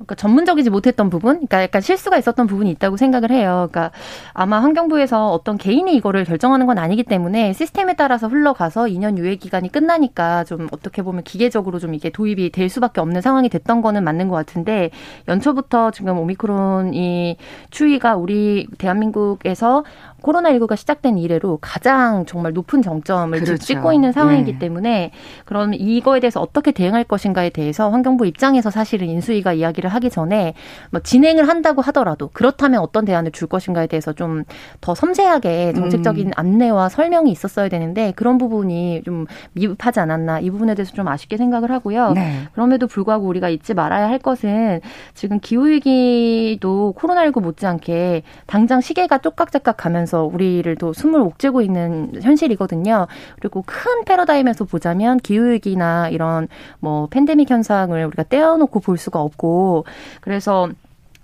[0.00, 3.68] 그러니까 전문적이지 못했던 부분, 그러니까 약간 실수가 있었던 부분이 있다고 생각을 해요.
[3.70, 3.90] 그러니까
[4.32, 9.70] 아마 환경부에서 어떤 개인이 이거를 결정하는 건 아니기 때문에 시스템에 따라서 흘러가서 2년 유예 기간이
[9.70, 14.28] 끝나니까 좀 어떻게 보면 기계적으로 좀 이게 도입이 될 수밖에 없는 상황이 됐던 거는 맞는
[14.28, 14.90] 것 같은데
[15.28, 17.36] 연초부터 지금 오미크론이
[17.70, 19.84] 추위가 우리 대한민국에서
[20.20, 23.56] 코로나19가 시작된 이래로 가장 정말 높은 정점을 그렇죠.
[23.56, 24.58] 찍고 있는 상황이기 네.
[24.58, 25.10] 때문에
[25.44, 30.54] 그럼 이거에 대해서 어떻게 대응할 것인가에 대해서 환경부 입장에서 사실은 인수위가 이야기를 하기 전에
[30.90, 34.44] 뭐 진행을 한다고 하더라도 그렇다면 어떤 대안을 줄 것인가에 대해서 좀
[34.80, 36.32] 더 섬세하게 정책적인 음.
[36.34, 41.70] 안내와 설명이 있었어야 되는데 그런 부분이 좀 미흡하지 않았나 이 부분에 대해서 좀 아쉽게 생각을
[41.70, 42.12] 하고요.
[42.12, 42.48] 네.
[42.52, 44.80] 그럼에도 불구하고 우리가 잊지 말아야 할 것은
[45.14, 52.10] 지금 기후 위기도 코로나19 못지않게 당장 시계가 쪽각짝각 가면서 하면서 우리를 또 숨을 옥죄고 있는
[52.20, 53.06] 현실이거든요.
[53.38, 56.48] 그리고 큰 패러다임에서 보자면 기후위기나 이런
[56.80, 59.84] 뭐 팬데믹 현상을 우리가 떼어놓고 볼 수가 없고
[60.20, 60.68] 그래서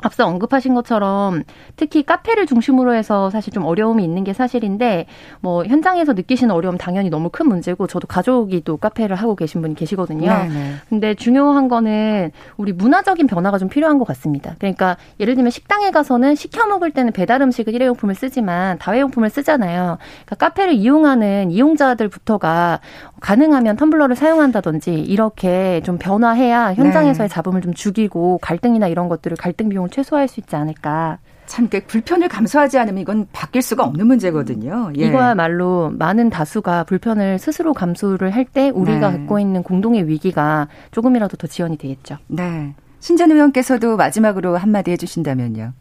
[0.03, 1.43] 앞서 언급하신 것처럼
[1.77, 5.07] 특히 카페를 중심으로 해서 사실 좀 어려움이 있는 게 사실인데
[5.41, 9.75] 뭐 현장에서 느끼시는 어려움 당연히 너무 큰 문제고 저도 가족이 또 카페를 하고 계신 분이
[9.75, 10.29] 계시거든요.
[10.29, 10.49] 네네.
[10.49, 10.73] 네.
[10.89, 14.55] 근데 중요한 거는 우리 문화적인 변화가 좀 필요한 것 같습니다.
[14.59, 19.99] 그러니까 예를 들면 식당에 가서는 시켜 먹을 때는 배달 음식을 일회용품을 쓰지만 다회용품을 쓰잖아요.
[20.27, 22.81] 그러니까 카페를 이용하는 이용자들부터가
[23.21, 27.35] 가능하면 텀블러를 사용한다든지 이렇게 좀 변화해야 현장에서의 네.
[27.35, 31.19] 잡음을 좀 죽이고 갈등이나 이런 것들을 갈등 비용 을 최소화할 수 있지 않을까.
[31.47, 34.91] 참, 그 불편을 감수하지 않으면 이건 바뀔 수가 없는 문제거든요.
[34.99, 35.05] 예.
[35.07, 39.19] 이거야말로 많은 다수가 불편을 스스로 감수를 할 때 우리가 네.
[39.19, 42.17] 갖고 있는 공동의 위기가 조금이라도 더 지연이 되겠죠.
[42.29, 42.75] 네.
[43.01, 45.73] 신전 의원께서도 마지막으로 한마디 해주신다면요.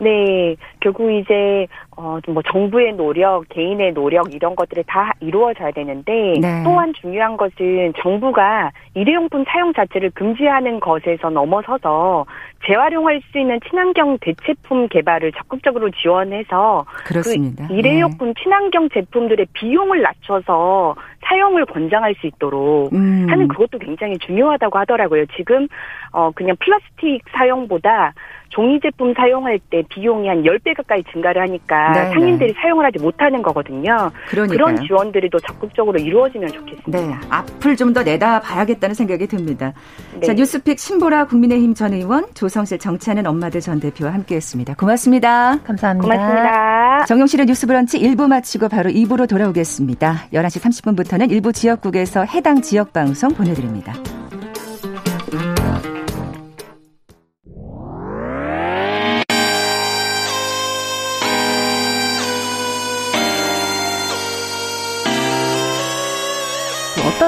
[0.00, 1.66] 네, 결국 이제
[2.00, 6.62] 어 뭐 정부의 노력, 개인의 노력 이런 것들이 다 이루어져야 되는데 네.
[6.64, 12.26] 또한 중요한 것은 정부가 일회용품 사용 자체를 금지하는 것에서 넘어서서
[12.66, 17.66] 재활용할 수 있는 친환경 대체품 개발을 적극적으로 지원해서 그렇습니다.
[17.66, 18.42] 그 일회용품 네.
[18.42, 23.26] 친환경 제품들의 비용을 낮춰서 사용을 권장할 수 있도록 음.
[23.28, 25.26] 하는 그것도 굉장히 중요하다고 하더라고요.
[25.36, 25.66] 지금
[26.12, 28.14] 어 그냥 플라스틱 사용보다
[28.50, 32.60] 종이 제품 사용할 때 비용이 한 10배 가까이 증가를 하니까 네, 상인들이 네.
[32.62, 34.10] 사용을 하지 못하는 거거든요.
[34.28, 34.56] 그러니까요.
[34.56, 37.00] 그런 지원들이 더 적극적으로 이루어지면 좋겠습니다.
[37.00, 37.14] 네.
[37.28, 39.72] 앞을 좀 더 내다 봐야겠다는 생각이 듭니다.
[40.20, 40.26] 네.
[40.26, 44.74] 자, 뉴스픽 신보라 국민의힘 전 의원, 조성실 정치하는 엄마들 전 대표와 함께했습니다.
[44.74, 45.58] 고맙습니다.
[45.64, 46.06] 감사합니다.
[46.06, 47.04] 고맙습니다.
[47.06, 50.26] 정용실의 뉴스 브런치 1부 마치고 바로 2부로 돌아오겠습니다.
[50.32, 53.94] 11시 30분부터는 일부 지역국에서 해당 지역 방송 보내드립니다.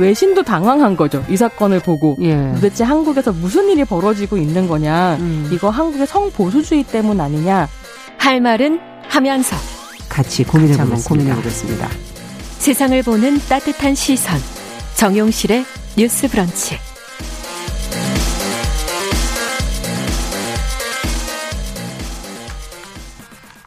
[0.00, 1.24] 외신도 당황한 거죠.
[1.28, 2.52] 이 사건을 보고 예.
[2.54, 5.16] 도대체 한국에서 무슨 일이 벌어지고 있는 거냐.
[5.20, 5.50] 음.
[5.52, 7.68] 이거 한국의 성보수주의 때문 아니냐.
[8.18, 9.56] 할 말은 하면서
[10.08, 11.08] 같이 고민해보겠습니다.
[11.08, 11.88] 고민해 보겠습니다.
[12.58, 14.38] 세상을 보는 따뜻한 시선.
[14.96, 15.64] 정용실의
[15.96, 16.76] 뉴스 브런치.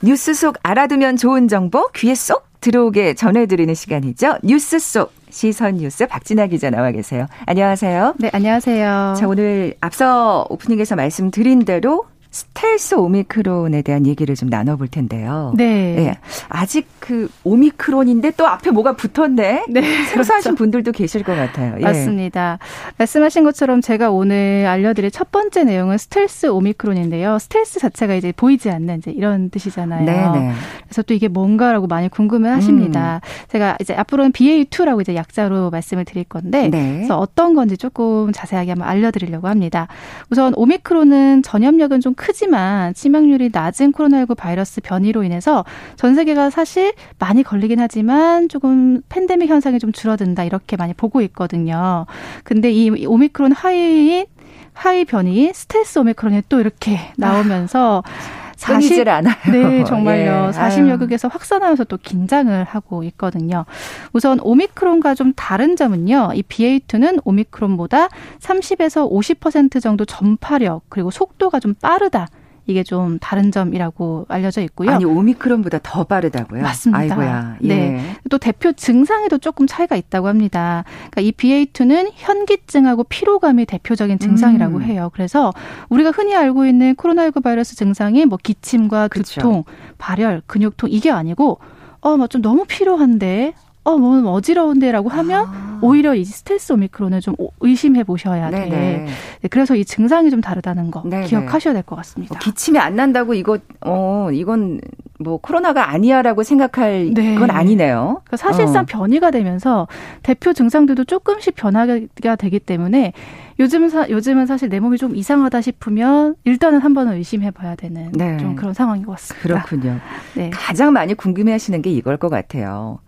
[0.02, 4.38] 뉴스 속 알아두면 좋은 정보 귀에 쏙 들어오게 전해드리는 시간이죠.
[4.44, 7.26] 뉴스 속 시선 뉴스 박진아 기자 나와 계세요.
[7.48, 8.14] 안녕하세요.
[8.20, 9.16] 네, 안녕하세요.
[9.18, 15.54] 자, 오늘 앞서 오프닝에서 말씀드린 대로 스텔스 오미크론에 대한 얘기를 좀 나눠볼 텐데요.
[15.56, 15.94] 네.
[15.96, 16.18] 네.
[16.50, 19.66] 아직 그 오미크론인데 또 앞에 뭐가 붙었네.
[19.70, 19.82] 네.
[19.82, 20.56] 생소하신 그렇죠.
[20.56, 21.76] 분들도 계실 것 같아요.
[21.78, 21.84] 예.
[21.84, 22.58] 맞습니다.
[22.98, 27.38] 말씀하신 것처럼 제가 오늘 알려드릴 첫 번째 내용은 스텔스 오미크론인데요.
[27.38, 30.04] 스텔스 자체가 이제 보이지 않는 이제 이런 뜻이잖아요.
[30.04, 30.54] 네네.
[30.86, 33.22] 그래서 또 이게 뭔가라고 많이 궁금해하십니다.
[33.24, 33.48] 음.
[33.50, 36.94] 제가 이제 앞으로는 BA2라고 이제 약자로 말씀을 드릴 건데, 네.
[36.96, 39.88] 그래서 어떤 건지 조금 자세하게 한번 알려드리려고 합니다.
[40.32, 45.66] 우선 오미크론은 전염력은 좀 크지만 치명률이 낮은 코로나19 바이러스 변이로 인해서
[45.98, 52.06] 전 세계가 사실 많이 걸리긴 하지만 조금 팬데믹 현상이 좀 줄어든다 이렇게 많이 보고 있거든요.
[52.46, 54.26] 근데 이 오미크론 하위인
[54.72, 58.43] 하위 변이 스텔스 오미크론이 또 이렇게 나오면서 아.
[58.64, 59.36] 40, 않아요.
[59.52, 60.48] 네, 정말요.
[60.48, 60.52] 예.
[60.52, 63.66] 40여 극에서 확산하면서 또 긴장을 하고 있거든요.
[64.14, 66.32] 우선 오미크론과 좀 다른 점은요.
[66.36, 68.08] 이 BA2는 오미크론보다
[68.40, 72.28] 30에서 50% 정도 전파력 그리고 속도가 좀 빠르다.
[72.66, 74.92] 이게 좀 다른 점이라고 알려져 있고요.
[74.92, 76.62] 아니 오미크론보다 더 빠르다고요?
[76.62, 77.00] 맞습니다.
[77.00, 77.58] 아이고야.
[77.64, 77.68] 예.
[77.68, 78.16] 네.
[78.30, 80.84] 또 대표 증상에도 조금 차이가 있다고 합니다.
[81.12, 84.84] 그러니까 이 BA2는 현기증하고 피로감이 대표적인 증상이라고 음.
[84.84, 85.10] 해요.
[85.14, 85.52] 그래서
[85.90, 89.66] 우리가 흔히 알고 있는 코로나19 바이러스 증상이 뭐 기침과 두통, 그렇죠.
[89.98, 91.60] 발열, 근육통 이게 아니고
[92.04, 93.54] 어, 뭐좀 너무 필요한데,
[93.86, 95.80] 어, 뭐 어지러운데라고 하면 아.
[95.82, 98.66] 오히려 이 스텔스 오미크론을 좀 의심해 보셔야 돼.
[98.70, 99.06] 네,
[99.50, 101.26] 그래서 이 증상이 좀 다르다는 거 네네.
[101.26, 102.36] 기억하셔야 될 것 같습니다.
[102.36, 104.80] 어, 기침이 안 난다고 이거 어 이건
[105.20, 107.36] 뭐 코로나가 아니야라고 생각할 네.
[107.36, 108.22] 건 아니네요.
[108.24, 108.86] 그러니까 사실상 어.
[108.88, 109.88] 변이가 되면서
[110.22, 113.12] 대표 증상들도 조금씩 변화가 되기 때문에
[113.60, 118.12] 요즘 사, 요즘은 사실 내 몸이 좀 이상하다 싶으면 일단은 한 번은 의심해 봐야 되는
[118.14, 118.38] 네.
[118.38, 119.44] 좀 그런 상황인 것 같습니다.
[119.66, 120.00] 그렇군요.
[120.36, 120.50] 네.
[120.52, 123.00] 가장 많이 궁금해 하시는 게 이걸 것 같아요.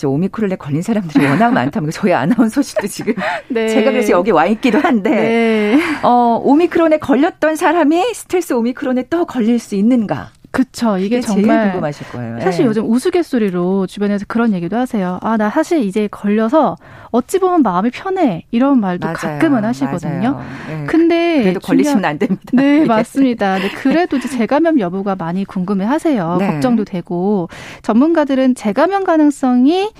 [0.00, 3.12] 저 오미크론에 걸린 사람들이 워낙 많다면 저희 아나운서실도 지금
[3.48, 3.68] 네.
[3.68, 5.78] 제가 그래서 여기 와 있기도 한데 네.
[6.02, 10.30] 어 오미크론에 걸렸던 사람이 스텔스 오미크론에 또 걸릴 수 있는가?
[10.50, 10.98] 그쵸.
[10.98, 12.40] 이게 정말 궁금하실 거예요.
[12.40, 12.68] 사실 네.
[12.68, 15.18] 요즘 우스갯소리로 주변에서 그런 얘기도 하세요.
[15.22, 16.76] 아, 나 사실 이제 걸려서
[17.10, 18.44] 어찌 보면 마음이 편해.
[18.50, 19.16] 이런 말도 맞아요.
[19.16, 20.40] 가끔은 하시거든요.
[20.68, 20.86] 네.
[20.86, 22.42] 근데 그래도 걸리시면 안 됩니다.
[22.52, 23.58] 네, 맞습니다.
[23.58, 26.36] 네, 그래도 이제 재감염 여부가 많이 궁금해 하세요.
[26.38, 26.46] 네.
[26.48, 27.48] 걱정도 되고
[27.82, 29.90] 전문가들은 재감염 가능성이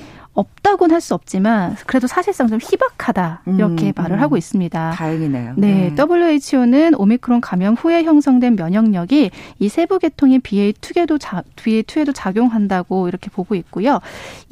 [0.41, 4.23] 없다고는 할 수 없지만 그래도 사실상 좀 희박하다 이렇게 음, 말을 음.
[4.23, 4.93] 하고 있습니다.
[4.95, 5.55] 다행이네요.
[5.57, 13.09] 네, 네, WHO는 오미크론 감염 후에 형성된 면역력이 이 세부 계통인 BA2에도 자, BA2에도 작용한다고
[13.09, 14.01] 이렇게 보고 있고요.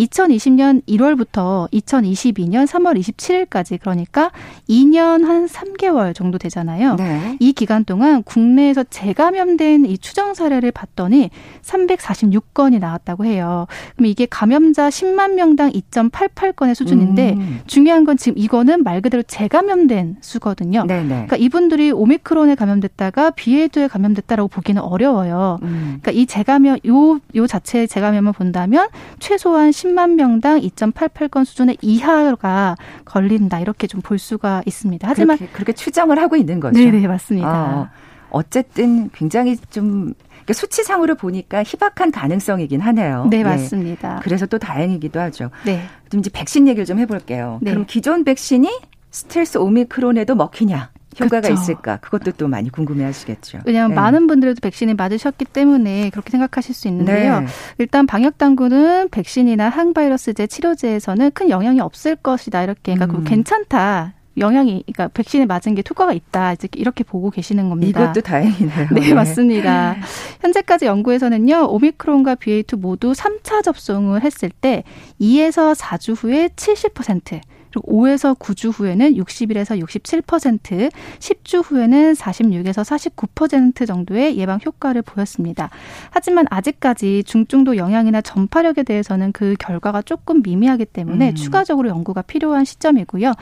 [0.01, 4.33] 2020년 1월부터 2022년 3월 27일까지 그러니까
[4.68, 6.96] 2년 한 3개월 정도 되잖아요.
[6.96, 7.37] 네.
[7.40, 11.31] 이 기간 동안 국내에서 재감염된 이 추정 사례를 봤더니
[11.62, 13.66] 346건이 나왔다고 해요.
[13.96, 17.61] 그럼 이게 감염자 10만 명당 2.88건의 수준인데 음.
[17.67, 20.85] 중요한 건 지금 이거는 말 그대로 재감염된 수거든요.
[20.87, 21.09] 네네.
[21.09, 25.59] 그러니까 이분들이 오미크론에 감염됐다가 BA2에 감염됐다라고 보기는 어려워요.
[25.62, 25.99] 음.
[26.01, 28.88] 그러니까 이 재감염 요 요 자체의 재감염을 본다면
[29.19, 35.07] 최소한 10만 명당 2.88건 수준의 이하가 걸린다 이렇게 좀 볼 수가 있습니다.
[35.07, 36.79] 하지만 그렇게, 그렇게 추정을 하고 있는 거죠.
[36.79, 37.49] 네, 네 맞습니다.
[37.51, 37.88] 어,
[38.31, 40.14] 어쨌든 굉장히 좀
[40.48, 43.26] 그러니까 수치상으로 보니까 희박한 가능성이긴 하네요.
[43.30, 43.44] 네, 예.
[43.44, 44.20] 맞습니다.
[44.22, 45.50] 그래서 또 다행이기도 하죠.
[45.64, 45.82] 네.
[46.11, 47.58] 좀 이제 백신 얘기를 좀 해볼게요.
[47.61, 47.70] 네.
[47.72, 48.70] 그럼 기존 백신이
[49.11, 50.90] 스텔스 오미크론에도 먹히냐?
[51.20, 51.61] 효과가 그렇죠.
[51.61, 51.96] 있을까?
[51.98, 53.58] 그것도 또 많이 궁금해 하시겠죠.
[53.66, 53.94] 왜냐하면 네.
[53.96, 57.40] 많은 분들도 백신을 맞으셨기 때문에 그렇게 생각하실 수 있는데요.
[57.40, 57.46] 네.
[57.78, 63.24] 일단 방역 당국은 백신이나 항바이러스제 치료제에서는 큰 영향이 없을 것이다 이렇게 그러니까 음.
[63.24, 64.14] 괜찮다.
[64.38, 68.03] 영향이 그러니까 백신에 맞은 게 효과가 있다 이렇게 보고 계시는 겁니다.
[68.03, 68.88] 이것도 다행이네요.
[68.94, 69.14] 네, 네.
[69.14, 69.96] 맞습니다.
[70.40, 71.68] 현재까지 연구에서는요.
[71.68, 74.85] 오미크론과 BA2 모두 3차 접종을 했을 때
[75.20, 84.37] 2에서 4주 후에 70% 그리고 5에서 9주 후에는 60일에서 67%, 10주 후에는 46에서 49% 정도의
[84.37, 85.70] 예방 효과를 보였습니다.
[86.11, 91.35] 하지만 아직까지 중증도 영향이나 전파력에 대해서는 그 결과가 조금 미미하기 때문에 음.
[91.35, 93.33] 추가적으로 연구가 필요한 시점이고요.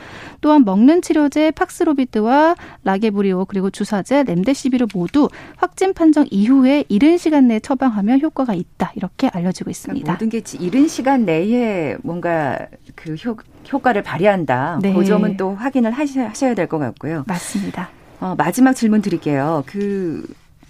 [0.41, 7.59] 또한 먹는 치료제 팍스로비드와 라게브리오 그리고 주사제 렘데시비르 모두 확진 판정 이후에 이른 시간 내에
[7.59, 10.03] 처방하면 효과가 있다 이렇게 알려지고 있습니다.
[10.03, 13.35] 그러니까 모든 게 이른 시간 내에 뭔가 그 효,
[13.71, 14.79] 효과를 발휘한다.
[14.81, 14.93] 네.
[14.93, 17.23] 그 점은 또 확인을 하셔야 될 것 같고요.
[17.27, 17.89] 맞습니다.
[18.19, 19.63] 어, 마지막 질문 드릴게요.
[19.67, 20.25] 그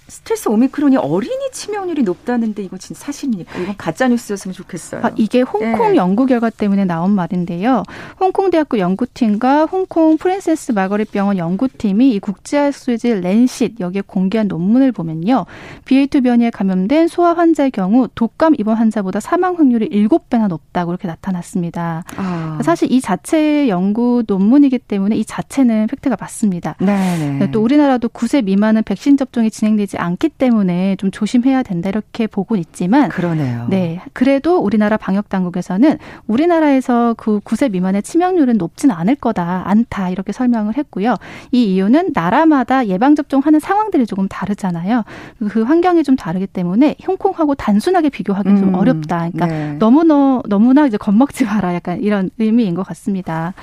[0.07, 3.59] 스텔스 오미크론이 어린이 치명률이 높다는데 이거 진짜 사실입니까?
[3.59, 5.01] 이건 가짜 뉴스였으면 좋겠어요.
[5.03, 5.95] 아, 이게 홍콩 네.
[5.97, 7.83] 연구 결과 때문에 나온 말인데요.
[8.19, 15.45] 홍콩 대학교 연구팀과 홍콩 프린세스 마거릿 병원 연구팀이 이 국제학술지 랜싯 여기에 공개한 논문을 보면요.
[15.85, 22.05] BA2 변이에 감염된 소아 환자의 경우 독감 입원 환자보다 사망 확률이 7배나 높다고 이렇게 나타났습니다.
[22.15, 22.59] 아.
[22.63, 26.75] 사실 이 자체 연구 논문이기 때문에 이 자체는 팩트가 맞습니다.
[26.79, 27.29] 네네.
[27.39, 27.51] 네.
[27.51, 32.59] 또 우리나라도 9세 미만은 백신 접종이 진행되지 되지 않기 때문에 좀 조심해야 된다 이렇게 보곤
[32.59, 33.65] 있지만 그러네요.
[33.69, 34.01] 네.
[34.13, 39.63] 그래도 우리나라 방역 당국에서는 우리나라에서 그 9세 미만의 치명률은 높지는 않을 거다.
[39.65, 40.09] 않다.
[40.09, 41.15] 이렇게 설명을 했고요.
[41.51, 45.03] 이 이유는 나라마다 예방 접종하는 상황들이 조금 다르잖아요.
[45.49, 49.29] 그 환경이 좀 다르기 때문에 홍콩하고 단순하게 비교하기는 음, 좀 어렵다.
[49.31, 49.73] 그러니까 네.
[49.79, 51.73] 너무너 너무나 이제 겁먹지 마라.
[51.73, 53.53] 약간 이런 의미인 것 같습니다.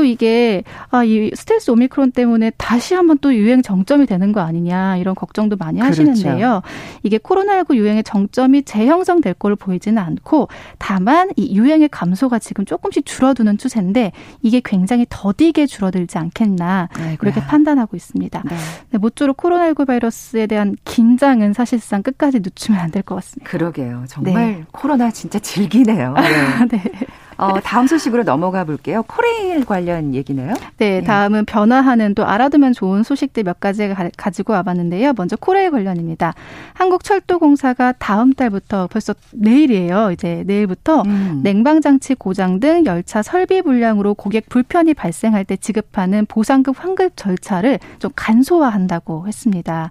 [0.00, 4.96] 또 이게 아 이 스텔스 오미크론 때문에 다시 한번 또 유행 정점이 되는 거 아니냐
[4.96, 6.02] 이런 걱정도 많이 그렇죠.
[6.02, 6.62] 하시는데요.
[7.02, 13.58] 이게 코로나19 유행의 정점이 재형성될 걸로 보이지는 않고 다만 이 유행의 감소가 지금 조금씩 줄어드는
[13.58, 17.16] 추세인데 이게 굉장히 더디게 줄어들지 않겠나 아이고야.
[17.16, 18.42] 그렇게 판단하고 있습니다.
[18.48, 18.56] 네.
[18.90, 23.50] 네, 모쪼록 코로나19 바이러스에 대한 긴장은 사실상 끝까지 늦추면 안 될 것 같습니다.
[23.50, 24.04] 그러게요.
[24.08, 24.64] 정말 네.
[24.72, 26.14] 코로나 진짜 즐기네요.
[26.70, 26.78] 네.
[26.78, 26.82] 네.
[27.40, 29.02] 어, 다음 소식으로 넘어가 볼게요.
[29.06, 30.52] 코레일 관련 얘기네요.
[30.76, 31.02] 네, 예.
[31.02, 35.14] 다음은 변화하는 또 알아두면 좋은 소식들 몇 가지 가, 지고 와봤는데요.
[35.16, 36.34] 먼저 코레일 관련입니다.
[36.74, 40.10] 한국철도공사가 다음 달부터 벌써 내일이에요.
[40.12, 41.40] 이제 내일부터 음.
[41.42, 48.10] 냉방장치 고장 등 열차 설비 불량으로 고객 불편이 발생할 때 지급하는 보상금 환급 절차를 좀
[48.14, 49.90] 간소화한다고 했습니다.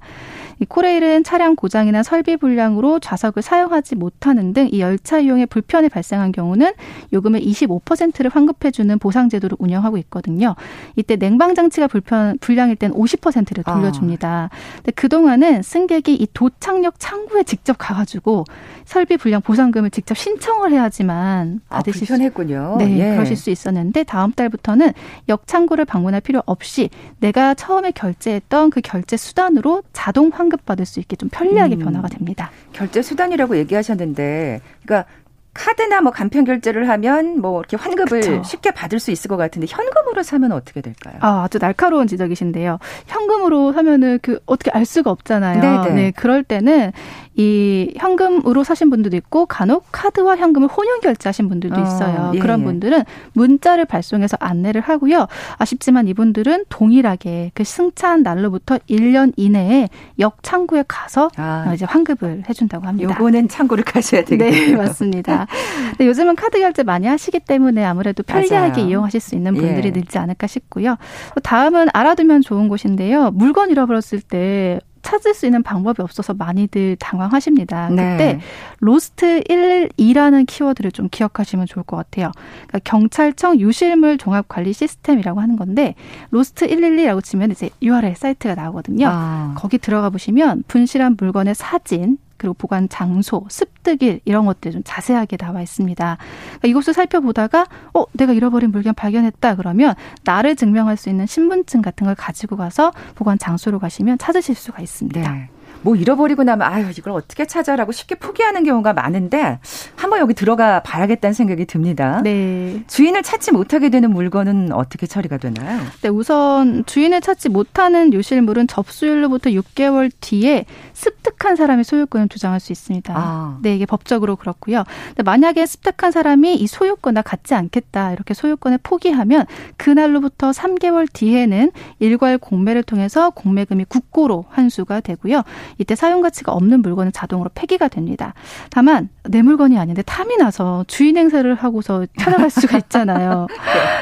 [0.59, 6.31] 이 코레일은 차량 고장이나 설비 불량으로 좌석을 사용하지 못하는 등 이 열차 이용에 불편이 발생한
[6.31, 6.73] 경우는
[7.13, 10.55] 요금의 25%를 환급해주는 보상 제도를 운영하고 있거든요.
[10.95, 14.49] 이때 냉방 장치가 불편 불량일 땐 50%를 돌려줍니다.
[14.51, 14.75] 아.
[14.77, 18.45] 근데 그 동안은 승객이 이 도착역 창구에 직접 가가지고
[18.85, 22.77] 설비 불량 보상금을 직접 신청을 해야지만 아, 받으실 아, 불편했군요.
[22.79, 23.15] 수, 네, 예.
[23.15, 24.93] 그러실 수 있었는데 다음 달부터는
[25.29, 30.99] 역 창구를 방문할 필요 없이 내가 처음에 결제했던 그 결제 수단으로 자동 환 환급받을 수
[30.99, 31.79] 있게 좀 편리하게 음.
[31.79, 32.51] 변화가 됩니다.
[32.73, 35.09] 결제 수단이라고 얘기하셨는데, 그러니까
[35.53, 38.43] 카드나 뭐 간편 결제를 하면 뭐 이렇게 환급을 그쵸.
[38.43, 41.15] 쉽게 받을 수 있을 것 같은데 현금으로 사면 어떻게 될까요?
[41.21, 42.77] 아, 아주 날카로운 지적이신데요.
[43.07, 45.59] 현금으로 사면은 그 어떻게 알 수가 없잖아요.
[45.59, 45.93] 네네.
[45.95, 46.91] 네, 그럴 때는
[47.39, 52.19] 이 현금으로 사신 분들도 있고 간혹 카드와 현금을 혼용 결제하신 분들도 어, 있어요.
[52.19, 52.63] 어, 예, 그런 예.
[52.65, 55.25] 분들은 문자를 발송해서 안내를 하고요.
[55.57, 59.87] 아쉽지만 이분들은 동일하게 그 승차한 날로부터 1년 이내에
[60.19, 63.09] 역 창구에 가서 아, 이제 환급을 해준다고 합니다.
[63.09, 64.71] 요거는 창구를 가셔야 되겠네요.
[64.71, 65.47] 네, 맞습니다.
[65.91, 68.89] 근데 요즘은 카드 결제 많이 하시기 때문에 아무래도 편리하게 맞아요.
[68.89, 69.91] 이용하실 수 있는 분들이 예.
[69.91, 70.97] 늘지 않을까 싶고요.
[71.43, 73.31] 다음은 알아두면 좋은 곳인데요.
[73.31, 77.89] 물건 잃어버렸을 때 찾을 수 있는 방법이 없어서 많이들 당황하십니다.
[77.89, 78.11] 네.
[78.11, 78.39] 그때
[78.79, 82.31] Lost 112라는 키워드를 좀 기억하시면 좋을 것 같아요.
[82.67, 85.95] 그러니까 경찰청 유실물 종합 관리 시스템이라고 하는 건데
[86.29, 89.07] Lost 112라고 치면 이제 URL 사이트가 나오거든요.
[89.09, 89.55] 아.
[89.57, 95.61] 거기 들어가 보시면 분실한 물건의 사진 그리고 보관 장소, 습득일 이런 것들 좀 자세하게 나와
[95.61, 96.17] 있습니다.
[96.17, 102.05] 그러니까 이것을 살펴보다가 어 내가 잃어버린 물건 발견했다 그러면 나를 증명할 수 있는 신분증 같은
[102.05, 105.31] 걸 가지고 가서 보관 장소로 가시면 찾으실 수가 있습니다.
[105.31, 105.49] 네.
[105.81, 109.59] 뭐 잃어버리고 나면 아유 이걸 어떻게 찾아라고 쉽게 포기하는 경우가 많은데
[109.95, 112.21] 한번 여기 들어가 봐야겠다는 생각이 듭니다.
[112.23, 112.83] 네.
[112.87, 115.79] 주인을 찾지 못하게 되는 물건은 어떻게 처리가 되나요?
[116.01, 123.13] 네, 우선 주인을 찾지 못하는 요실물은 접수일로부터 6개월 뒤에 습득한 사람이 소유권을 주장할 수 있습니다.
[123.15, 123.57] 아.
[123.61, 124.83] 네, 이게 법적으로 그렇고요.
[125.23, 129.45] 만약에 습득한 사람이 이 소유권과 같지 않겠다 이렇게 소유권을 포기하면
[129.77, 135.43] 그날로부터 3개월 뒤에는 일괄 공매를 통해서 공매금이 국고로 환수가 되고요.
[135.77, 138.33] 이때 사용 가치가 없는 물건은 자동으로 폐기가 됩니다.
[138.69, 143.47] 다만 내 물건이 아닌데 탐이 나서 주인 행세를 하고서 찾아갈 수가 있잖아요.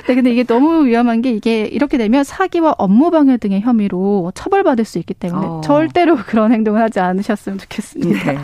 [0.08, 4.86] 네, 근데 이게 너무 위험한 게 이게 이렇게 되면 사기와 업무 방해 등의 혐의로 처벌받을
[4.86, 5.62] 수 있기 때문에 어.
[5.64, 8.32] 절대로 그런 행동을 하지 않으셨으면 좋겠습니다.
[8.32, 8.38] 네.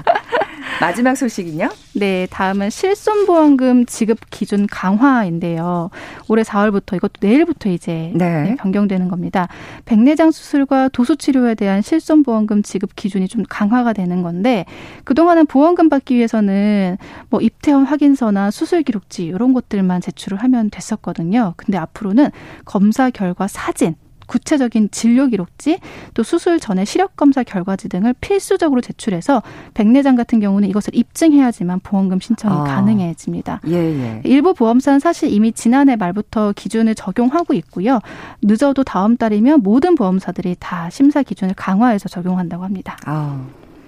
[0.83, 1.69] 마지막 소식은요?
[1.93, 5.89] 네, 다음은 실손보험금 지급 기준 강화인데요.
[6.27, 8.43] 올해 4월부터 이것도 내일부터 이제 네.
[8.43, 9.47] 네, 변경되는 겁니다.
[9.85, 14.65] 백내장 수술과 도수 치료에 대한 실손보험금 지급 기준이 좀 강화가 되는 건데
[15.05, 16.97] 그동안은 보험금 받기 위해서는
[17.29, 21.53] 뭐 입퇴원 확인서나 수술 기록지 이런 것들만 제출을 하면 됐었거든요.
[21.55, 22.29] 근데 앞으로는
[22.65, 23.95] 검사 결과 사진
[24.27, 25.79] 구체적인 진료 기록지,
[26.13, 29.41] 또 수술 전에 시력 검사 결과지 등을 필수적으로 제출해서
[29.73, 32.63] 백내장 같은 경우는 이것을 입증해야지만 보험금 신청이 아.
[32.63, 33.61] 가능해집니다.
[33.67, 34.21] 예, 예.
[34.23, 37.99] 일부 보험사는 사실 이미 지난해 말부터 기준을 적용하고 있고요.
[38.41, 42.97] 늦어도 다음 달이면 모든 보험사들이 다 심사 기준을 강화해서 적용한다고 합니다.
[43.05, 43.45] 아.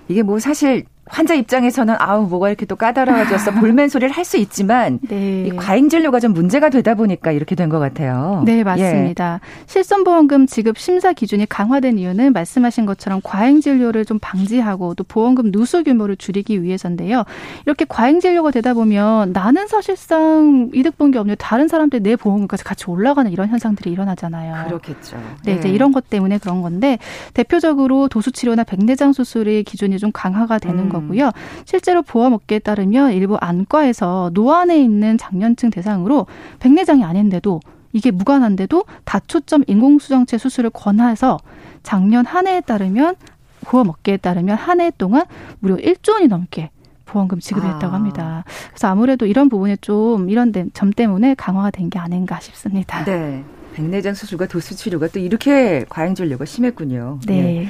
[0.08, 4.98] 이게 뭐 사실 환자 입장에서는 아우 뭐가 이렇게 또 까다로워졌어 볼멘 소리를 할 수 있지만
[5.08, 5.46] 네.
[5.46, 8.42] 이 과잉 진료가 좀 문제가 되다 보니까 이렇게 된 것 같아요.
[8.44, 9.40] 네 맞습니다.
[9.44, 9.64] 예.
[9.68, 15.84] 실손보험금 지급 심사 기준이 강화된 이유는 말씀하신 것처럼 과잉 진료를 좀 방지하고 또 보험금 누수
[15.84, 17.24] 규모를 줄이기 위해서인데요.
[17.68, 22.64] 이렇게 과잉 진료가 되다 보면 나는 사실상 이득 본 게 없는데 다른 사람들 내 보험금까지
[22.64, 24.66] 같이 올라가는 이런 현상들이 일어나잖아요.
[24.70, 25.18] 그렇겠죠.
[25.44, 25.60] 네, 네.
[25.60, 26.98] 이제 이런 것 때문에 그런 건데
[27.36, 30.90] 대표적으로 도수 치료나 백내장 수술의 기준이 좀 강화가 되는 음.
[31.02, 31.32] 거고요.
[31.66, 36.28] 실제로 보험 업계에 따르면 일부 안과에서 노안에 있는 장년층 대상으로
[36.60, 37.60] 백내장이 아닌데도
[37.94, 41.40] 이게 무관한데도 다초점 인공수정체 수술을 권해서
[41.84, 43.16] 작년 한 해에 따르면
[43.62, 45.24] 보험 업계에 따르면 한 해 동안
[45.60, 46.72] 무려 1조 원이 넘게
[47.06, 47.96] 보험금 지급을 했다고 아.
[47.96, 48.44] 합니다.
[48.70, 53.06] 그래서 아무래도 이런 부분에 좀 이런 점 때문에 강화가 된 게 아닌가 싶습니다.
[53.06, 53.44] 네.
[53.76, 57.20] 백내장 수술과 도수 치료가 또 이렇게 과잉 진료가 심했군요.
[57.28, 57.42] 네.
[57.42, 57.68] 네.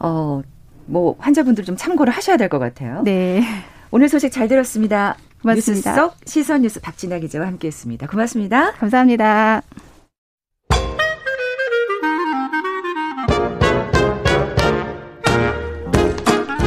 [0.00, 0.40] 어,
[0.88, 3.02] 뭐 환자분들 좀 참고를 하셔야 될 것 같아요.
[3.04, 3.42] 네.
[3.90, 5.16] 오늘 소식 잘 들었습니다.
[5.42, 5.90] 고맙습니다.
[5.90, 8.06] 뉴스 속 시선 뉴스 박진아 기자와 함께했습니다.
[8.06, 8.72] 고맙습니다.
[8.72, 9.62] 감사합니다.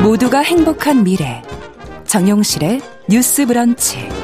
[0.03, 1.41] 모두가 행복한 미래
[2.05, 4.20] 정용실의 뉴스 브런치.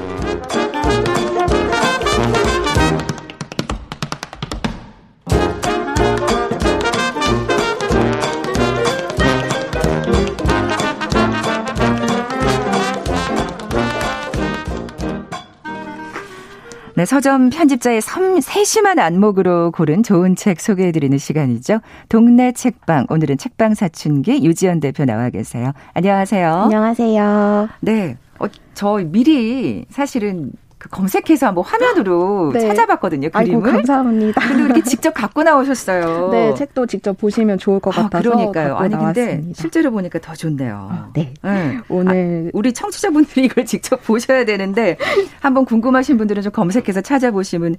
[16.98, 21.80] 네, 서점 편집자의 섬, 세심한 안목으로 고른 좋은 책 소개해드리는 시간이죠.
[22.10, 23.06] 동네 책방.
[23.12, 25.74] 오늘은 책방 사춘기 유지연 대표 나와 계세요.
[25.94, 26.52] 안녕하세요.
[26.52, 27.70] 안녕하세요.
[27.82, 28.18] 네.
[28.40, 32.60] 어, 저 미리 사실은 그 검색해서 한번 화면으로 네.
[32.68, 33.30] 찾아봤거든요.
[33.32, 33.68] 그림을.
[33.68, 34.48] 아이고, 감사합니다.
[34.48, 36.30] 근데 이렇게 직접 갖고 나오셨어요.
[36.32, 38.30] 네, 책도 직접 보시면 좋을 것 아, 같아서.
[38.30, 38.76] 그러니까요.
[38.76, 40.88] 아니 근데 실제로 보니까 더 좋네요.
[40.92, 41.34] 어, 네.
[41.42, 41.80] 네.
[41.90, 44.98] 오늘 아, 우리 청취자분들이 이걸 직접 보셔야 되는데
[45.40, 47.78] 한번 궁금하신 분들은 좀 검색해서 찾아보시면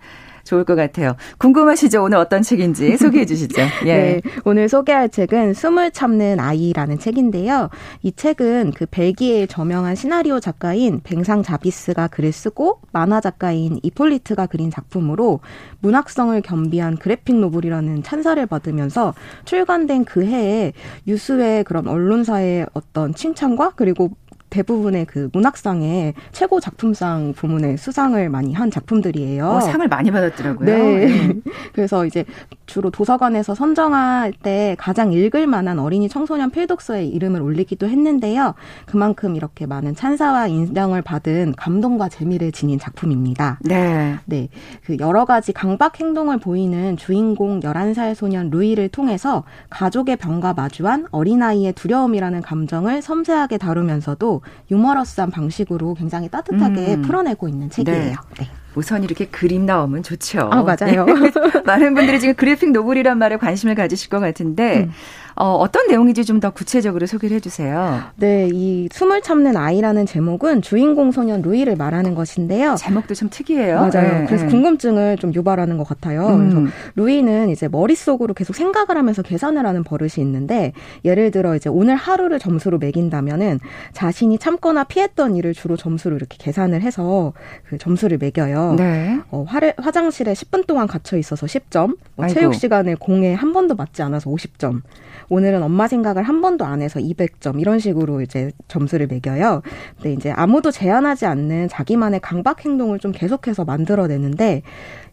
[0.48, 1.14] 좋을 것 같아요.
[1.36, 2.02] 궁금하시죠?
[2.02, 3.60] 오늘 어떤 책인지 소개해 주시죠.
[3.84, 3.94] 예.
[3.94, 7.68] 네, 오늘 소개할 책은 숨을 참는 아이라는 책인데요.
[8.02, 14.70] 이 책은 그 벨기에의 저명한 시나리오 작가인 뱅상 자비스가 글을 쓰고 만화 작가인 이폴리트가 그린
[14.70, 15.40] 작품으로
[15.80, 20.72] 문학성을 겸비한 그래픽 노블이라는 찬사를 받으면서 출간된 그 해에
[21.06, 24.12] 유수의 그런 언론사의 어떤 칭찬과 그리고
[24.50, 29.46] 대부분의 그 문학상의 최고 작품상 부문에 수상을 많이 한 작품들이에요.
[29.46, 30.66] 어, 상을 많이 받았더라고요.
[30.66, 31.06] 네.
[31.06, 31.34] 네.
[31.72, 32.24] 그래서 이제
[32.66, 38.54] 주로 도서관에서 선정할 때 가장 읽을 만한 어린이 청소년 필독서에 이름을 올리기도 했는데요.
[38.86, 43.58] 그만큼 이렇게 많은 찬사와 인정을 받은 감동과 재미를 지닌 작품입니다.
[43.62, 44.16] 네.
[44.26, 44.48] 네.
[44.84, 51.72] 그 여러 가지 강박 행동을 보이는 주인공 11살 소년 루이를 통해서 가족의 병과 마주한 어린아이의
[51.72, 54.37] 두려움이라는 감정을 섬세하게 다루면서도
[54.70, 57.02] 유머러스한 방식으로 굉장히 따뜻하게 음.
[57.02, 58.16] 풀어내고 있는 책이에요.
[58.36, 58.44] 네.
[58.44, 58.48] 네.
[58.74, 60.48] 우선 이렇게 그림 나오면 좋죠.
[60.52, 61.04] 아, 맞아요.
[61.04, 61.32] 네.
[61.66, 64.90] 많은 분들이 지금 그래픽 노블이란 말에 관심을 가지실 것 같은데, 음.
[65.38, 68.00] 어, 어떤 내용인지 좀 더 구체적으로 소개를 해주세요.
[68.16, 72.76] 네, 이 숨을 참는 아이라는 제목은 주인공 소년 루이를 말하는 것인데요.
[72.76, 73.76] 제목도 좀 특이해요.
[73.76, 74.20] 맞아요.
[74.20, 74.50] 네, 그래서 네.
[74.50, 76.26] 궁금증을 좀 유발하는 것 같아요.
[76.28, 76.50] 음.
[76.50, 80.72] 그래서 루이는 이제 머릿속으로 계속 생각을 하면서 계산을 하는 버릇이 있는데
[81.04, 83.60] 예를 들어 이제 오늘 하루를 점수로 매긴다면은
[83.92, 87.32] 자신이 참거나 피했던 일을 주로 점수로 이렇게 계산을 해서
[87.68, 88.74] 그 점수를 매겨요.
[88.78, 89.18] 네.
[89.30, 94.02] 어, 화, 화장실에 10분 동안 갇혀 있어서 10점, 뭐 체육 시간에 공에 한 번도 맞지
[94.02, 94.82] 않아서 50점.
[95.28, 99.62] 오늘은 엄마 생각을 한 번도 안 해서 200점 이런 식으로 이제 점수를 매겨요.
[99.96, 104.62] 근데 이제 아무도 제한하지 않는 자기만의 강박 행동을 좀 계속해서 만들어내는데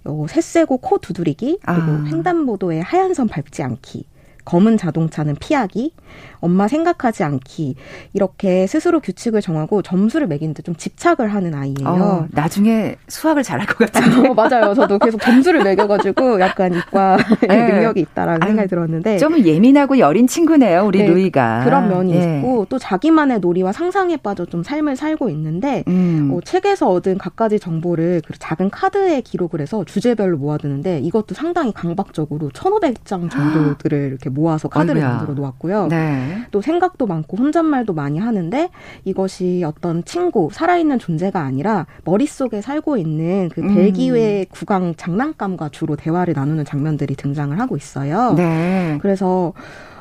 [0.06, 2.06] 어, 새세고 코 두드리기 그리고 아.
[2.08, 4.06] 횡단보도에 하얀 선 밟지 않기
[4.46, 5.94] 검은 자동차는 피하기,
[6.40, 7.76] 엄마 생각하지 않기
[8.14, 11.76] 이렇게 스스로 규칙을 정하고 점수를 매기는데 좀 집착을 하는 아이예요.
[11.86, 14.30] 어, 나중에 수학을 잘할 것 같은데.
[14.30, 14.74] 어, 맞아요.
[14.74, 17.18] 저도 계속 점수를 매겨가지고 약간 이과
[17.50, 17.74] 네.
[17.74, 21.64] 능력이 있다라는 아유, 생각이 들었는데 좀 예민하고 여린 친구네요, 우리 네, 루이가.
[21.64, 22.38] 그런 면이 네.
[22.40, 26.32] 있고 또 자기만의 놀이와 상상에 빠져 좀 삶을 살고 있는데 음.
[26.34, 32.50] 어, 책에서 얻은 갖가지 정보를 그 작은 카드에 기록을 해서 주제별로 모아두는데 이것도 상당히 강박적으로
[32.50, 35.10] 1,500장 정도들을 이렇게 모아서 카드를 어이구야.
[35.16, 35.88] 만들어 놓았고요.
[35.88, 36.44] 네.
[36.52, 38.70] 또 생각도 많고 혼잣말도 많이 하는데
[39.06, 44.46] 이것이 어떤 친구, 살아있는 존재가 아니라 머릿속에 살고 있는 그 벨기에 음.
[44.52, 48.34] 국왕 장난감과 주로 대화를 나누는 장면들이 등장을 하고 있어요.
[48.38, 49.00] 네.
[49.02, 49.54] 그래서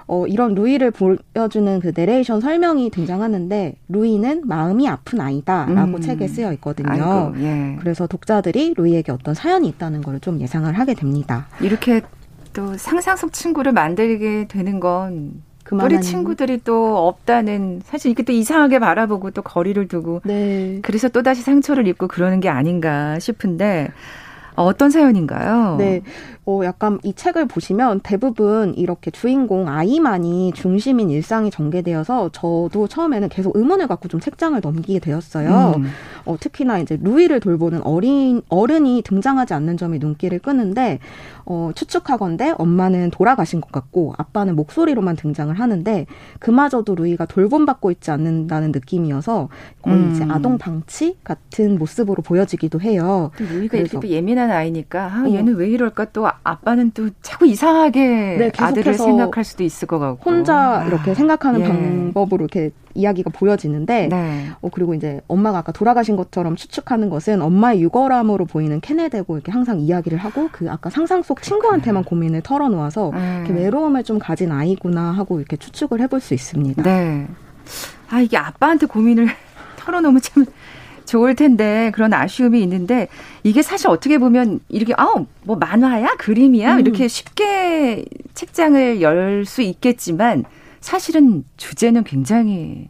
[0.07, 6.01] 어, 이런 루이를 보여주는 그 내레이션 설명이 등장하는데 루이는 마음이 아픈 아이다라고 음.
[6.03, 6.91] 책에 쓰여 있거든요.
[7.33, 7.77] 아이고, 예.
[7.81, 11.47] 그래서 독자들이 루이에게 어떤 사연이 있다는 걸 좀 예상을 하게 됩니다.
[11.61, 12.03] 이렇게
[12.55, 15.43] 또 상상 속 친구를 만들게 되는 건
[15.73, 20.79] 우리 친구들이 또 없다는 사실 이렇게 또 이상하게 바라보고 또 거리를 두고 네.
[20.83, 23.91] 그래서 또 다시 상처를 입고 그러는 게 아닌가 싶은데
[24.57, 25.77] 어떤 사연인가요?
[25.79, 26.03] 네.
[26.47, 33.57] 어, 약간 이 책을 보시면 대부분 이렇게 주인공 아이만이 중심인 일상이 전개되어서 저도 처음에는 계속
[33.57, 35.75] 의문을 갖고 좀 책장을 넘기게 되었어요.
[35.79, 35.87] 음.
[36.27, 40.99] 어, 특히나 이제 루이를 돌보는 어린, 어른이 등장하지 않는 점이 눈길을 끄는데,
[41.47, 46.07] 어, 추측하건대 엄마는 돌아가신 것 같고 아빠는 목소리로만 등장을 하는데
[46.39, 49.49] 그마저도 루이가 돌봄받고 있지 않는다는 느낌이어서
[49.83, 50.13] 거의 음.
[50.13, 53.31] 이제 아동 방치 같은 모습으로 보여지기도 해요.
[53.39, 55.57] 루이가 이렇게 또 예민한 아이니까 아, 얘는 어.
[55.59, 60.81] 왜 이럴까 또 아빠는 또 자꾸 이상하게 네, 아들을 생각할 수도 있을 것 같고 혼자
[60.81, 60.85] 아.
[60.85, 61.69] 이렇게 생각하는 예.
[61.69, 64.51] 방법으로 이렇게 이야기가 보여지는데 네.
[64.61, 69.53] 어 그리고 이제 엄마가 아까 돌아가신 것처럼 추측하는 것은 엄마의 유골함으로 보이는 캔에 대고 이렇게
[69.53, 73.45] 항상 이야기를 하고 그 아까 상상 속 친구한테만 고민을 털어놓아서 네.
[73.45, 76.83] 이렇게 외로움을 좀 가진 아이구나 하고 이렇게 추측을 해볼 수 있습니다.
[76.83, 77.27] 네.
[78.11, 79.29] 아 이게 아빠한테 고민을
[79.77, 80.47] 털어놓으면 참
[81.15, 83.07] 좋을 텐데 그런 아쉬움이 있는데
[83.45, 86.81] 이게 사실 어떻게 보면 이렇게 아우 뭐 만화야 그림이야 음.
[86.81, 88.05] 이렇게 쉽게
[88.35, 90.45] 책장을 열 수 있겠지만
[90.81, 92.89] 사실은 주제는 굉장히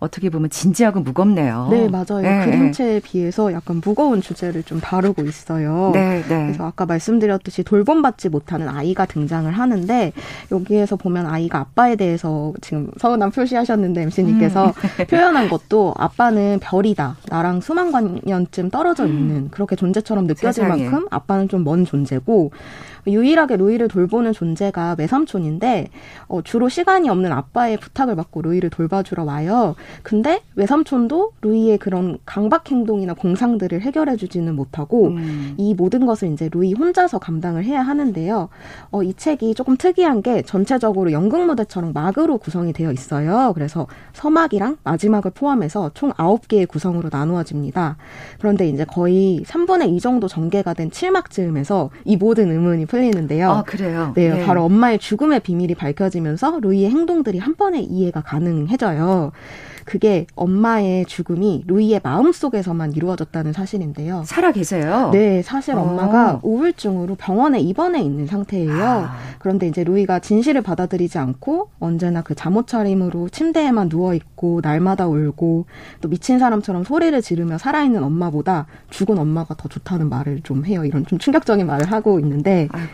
[0.00, 1.68] 어떻게 보면 진지하고 무겁네요.
[1.70, 2.22] 네, 맞아요.
[2.22, 3.00] 네, 그림체에 네.
[3.00, 5.92] 비해서 약간 무거운 주제를 좀 다루고 있어요.
[5.94, 6.46] 네, 네.
[6.46, 10.12] 그래서 아까 말씀드렸듯이 돌봄받지 못하는 아이가 등장을 하는데
[10.50, 14.72] 여기에서 보면 아이가 아빠에 대해서 지금 서운함 표시하셨는데 MC님께서 음.
[15.06, 17.16] 표현한 것도 아빠는 별이다.
[17.28, 17.90] 나랑 수만
[18.24, 19.48] 년쯤 떨어져 있는 음.
[19.50, 20.84] 그렇게 존재처럼 느껴질 세상에.
[20.84, 22.50] 만큼 아빠는 좀 먼 존재고
[23.06, 25.88] 유일하게 루이를 돌보는 존재가 외삼촌인데
[26.28, 29.74] 어, 주로 시간이 없는 아빠의 부탁을 받고 루이를 돌봐주러 와요.
[30.02, 35.54] 근데 외삼촌도 루이의 그런 강박 행동이나 공상들을 해결해주지는 못하고 음.
[35.56, 38.48] 이 모든 것을 이제 루이 혼자서 감당을 해야 하는데요.
[38.90, 43.52] 어, 이 책이 조금 특이한 게 전체적으로 연극 무대처럼 막으로 구성이 되어 있어요.
[43.54, 47.96] 그래서 서막이랑 마지막을 포함해서 총 9개의 구성으로 나누어집니다.
[48.38, 53.50] 그런데 이제 거의 3분의 2 정도 전개가 된 7막쯤에서 이 모든 의문이 풀리는데요.
[53.50, 54.12] 아, 그래요?
[54.16, 59.30] 네, 네, 바로 엄마의 죽음의 비밀이 밝혀지면서 루이의 행동들이 한 번에 이해가 가능해져요.
[59.90, 64.22] 그게 엄마의 죽음이 루이의 마음 속에서만 이루어졌다는 사실인데요.
[64.24, 65.10] 살아 계세요?
[65.12, 65.80] 네, 사실 어.
[65.80, 68.72] 엄마가 우울증으로 병원에 입원해 있는 상태예요.
[68.72, 69.16] 아.
[69.40, 75.66] 그런데 이제 루이가 진실을 받아들이지 않고 언제나 그 잠옷 차림으로 침대에만 누워 있고 날마다 울고
[76.00, 80.84] 또 미친 사람처럼 소리를 지르며 살아있는 엄마보다 죽은 엄마가 더 좋다는 말을 좀 해요.
[80.84, 82.92] 이런 좀 충격적인 말을 하고 있는데 아이고,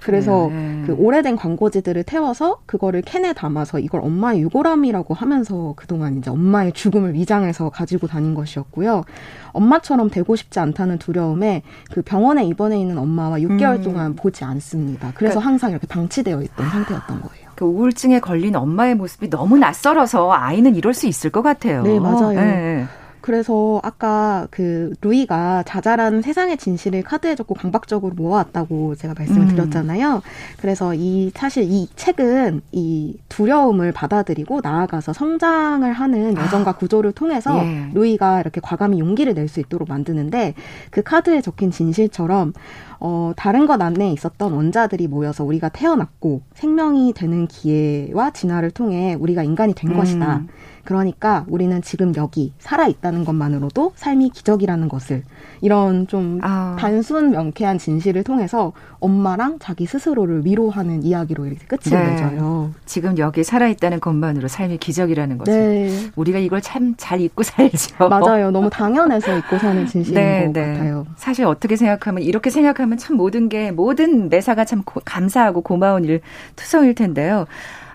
[0.00, 0.84] 그래서 네.
[0.86, 7.14] 그 오래된 광고지들을 태워서 그거를 캔에 담아서 이걸 엄마의 유골함이라고 하면서 그동안 이제 엄마의 죽음을
[7.14, 9.04] 위장해서 가지고 다닌 것이었고요.
[9.52, 13.82] 엄마처럼 되고 싶지 않다는 두려움에 그 병원에 입원해 있는 엄마와 6개월 음.
[13.82, 15.12] 동안 보지 않습니다.
[15.14, 17.50] 그래서 그러니까, 항상 이렇게 방치되어 있던 상태였던 거예요.
[17.54, 21.82] 그 우울증에 걸린 엄마의 모습이 너무 낯설어서 아이는 이럴 수 있을 것 같아요.
[21.82, 22.32] 네, 맞아요.
[22.32, 22.86] 네.
[23.20, 29.48] 그래서 아까 그 루이가 자잘한 세상의 진실을 카드에 적고 강박적으로 모아왔다고 제가 말씀을 음.
[29.48, 30.22] 드렸잖아요.
[30.58, 36.74] 그래서 이 사실 이 책은 이 두려움을 받아들이고 나아가서 성장을 하는 여정과 아.
[36.76, 37.90] 구조를 통해서 예.
[37.92, 40.54] 루이가 이렇게 과감히 용기를 낼 수 있도록 만드는데
[40.90, 42.52] 그 카드에 적힌 진실처럼
[43.00, 49.42] 어, 다른 것 안에 있었던 원자들이 모여서 우리가 태어났고 생명이 되는 기회와 진화를 통해 우리가
[49.42, 49.96] 인간이 된 음.
[49.96, 50.42] 것이다.
[50.84, 55.22] 그러니까 우리는 지금 여기 살아 있다는 것만으로도 삶이 기적이라는 것을
[55.60, 56.76] 이런 좀 아.
[56.78, 62.12] 단순 명쾌한 진실을 통해서 엄마랑 자기 스스로를 위로하는 이야기로 이렇게 끝이 네.
[62.12, 62.72] 맺어요.
[62.86, 66.10] 지금 여기 살아 있다는 것만으로 삶이 기적이라는 것을 네.
[66.16, 68.08] 우리가 이걸 참 잘 잊고 살죠.
[68.08, 68.50] 맞아요.
[68.50, 70.66] 너무 당연해서 잊고 사는 진실인 네, 것 네.
[70.74, 71.06] 같아요.
[71.16, 76.20] 사실 어떻게 생각하면 이렇게 생각하면 참 모든 게 모든 매사가 참 고, 감사하고 고마운 일
[76.56, 77.46] 투성일 텐데요.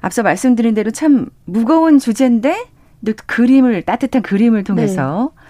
[0.02, 2.66] 앞서 말씀드린 대로 참 무거운 주제인데
[3.14, 5.42] 그림을 따뜻한 그림을 통해서 네.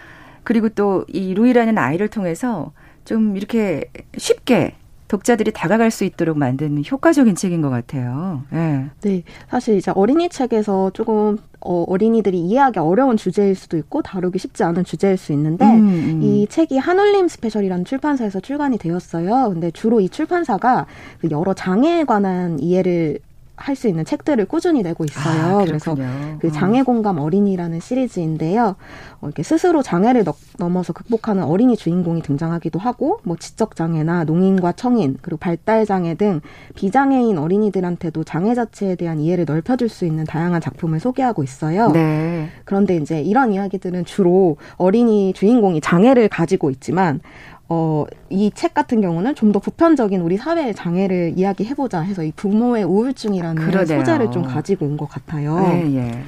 [0.43, 2.71] 그리고 또 이 루이라는 아이를 통해서
[3.03, 3.85] 좀 이렇게
[4.17, 4.75] 쉽게
[5.07, 8.43] 독자들이 다가갈 수 있도록 만드는 효과적인 책인 것 같아요.
[8.49, 8.87] 네.
[9.01, 9.23] 네.
[9.49, 14.83] 사실 이제 어린이 책에서 조금 어, 어린이들이 이해하기 어려운 주제일 수도 있고 다루기 쉽지 않은
[14.83, 16.19] 주제일 수 있는데 음, 음.
[16.23, 19.49] 이 책이 한울림 스페셜이라는 출판사에서 출간이 되었어요.
[19.53, 20.87] 근데 주로 이 출판사가
[21.21, 23.19] 그 여러 장애에 관한 이해를
[23.57, 25.59] 할 수 있는 책들을 꾸준히 내고 있어요.
[25.59, 25.95] 아, 그래서
[26.39, 26.51] 그 어.
[26.51, 28.75] 장애 공감 어린이라는 시리즈인데요.
[29.21, 34.73] 어, 이렇게 스스로 장애를 너, 넘어서 극복하는 어린이 주인공이 등장하기도 하고, 뭐 지적 장애나 농인과
[34.73, 36.41] 청인 그리고 발달 장애 등
[36.75, 41.91] 비장애인 어린이들한테도 장애 자체에 대한 이해를 넓혀줄 수 있는 다양한 작품을 소개하고 있어요.
[41.91, 42.49] 네.
[42.63, 47.19] 그런데 이제 이런 이야기들은 주로 어린이 주인공이 장애를 가지고 있지만
[47.67, 52.83] 어, 이 책 같은 경우는 좀 더 보편적인 우리 사회의 장애를 이야기해보자 해서 이 부모의
[52.83, 53.99] 우울증이라는 그러네요.
[53.99, 55.59] 소재를 좀 가지고 온 것 같아요.
[55.59, 56.23] 네, 예.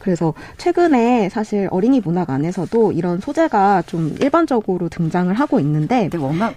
[0.00, 6.54] 그래서 최근에 사실 어린이 문학 안에서도 이런 소재가 좀 일반적으로 등장을 하고 있는데 워낙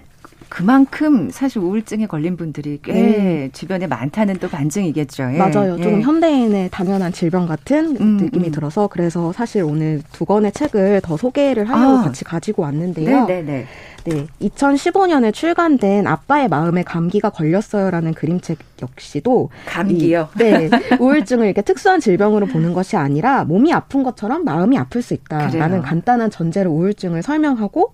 [0.48, 3.50] 그만큼 사실 우울증에 걸린 분들이 꽤 네.
[3.52, 5.30] 주변에 많다는 또 반증이겠죠.
[5.34, 5.38] 예.
[5.38, 5.76] 맞아요.
[5.78, 5.82] 예.
[5.82, 8.52] 조금 현대인의 당연한 질병 같은 음, 느낌이 음.
[8.52, 12.02] 들어서 그래서 사실 오늘 두 권의 책을 더 소개를 하려고 아.
[12.02, 13.26] 같이 가지고 왔는데요.
[13.26, 13.66] 네네네.
[14.04, 14.26] 네, 네.
[14.48, 20.28] 2015년에 출간된 아빠의 마음에 감기가 걸렸어요라는 그림책 역시도 감기요.
[20.36, 20.70] 이, 네.
[20.98, 25.82] 우울증을 이렇게 특수한 질병으로 보는 것이 아니라 몸이 아픈 것처럼 마음이 아플 수 있다라는 그래요.
[25.82, 27.92] 간단한 전제로 우울증을 설명하고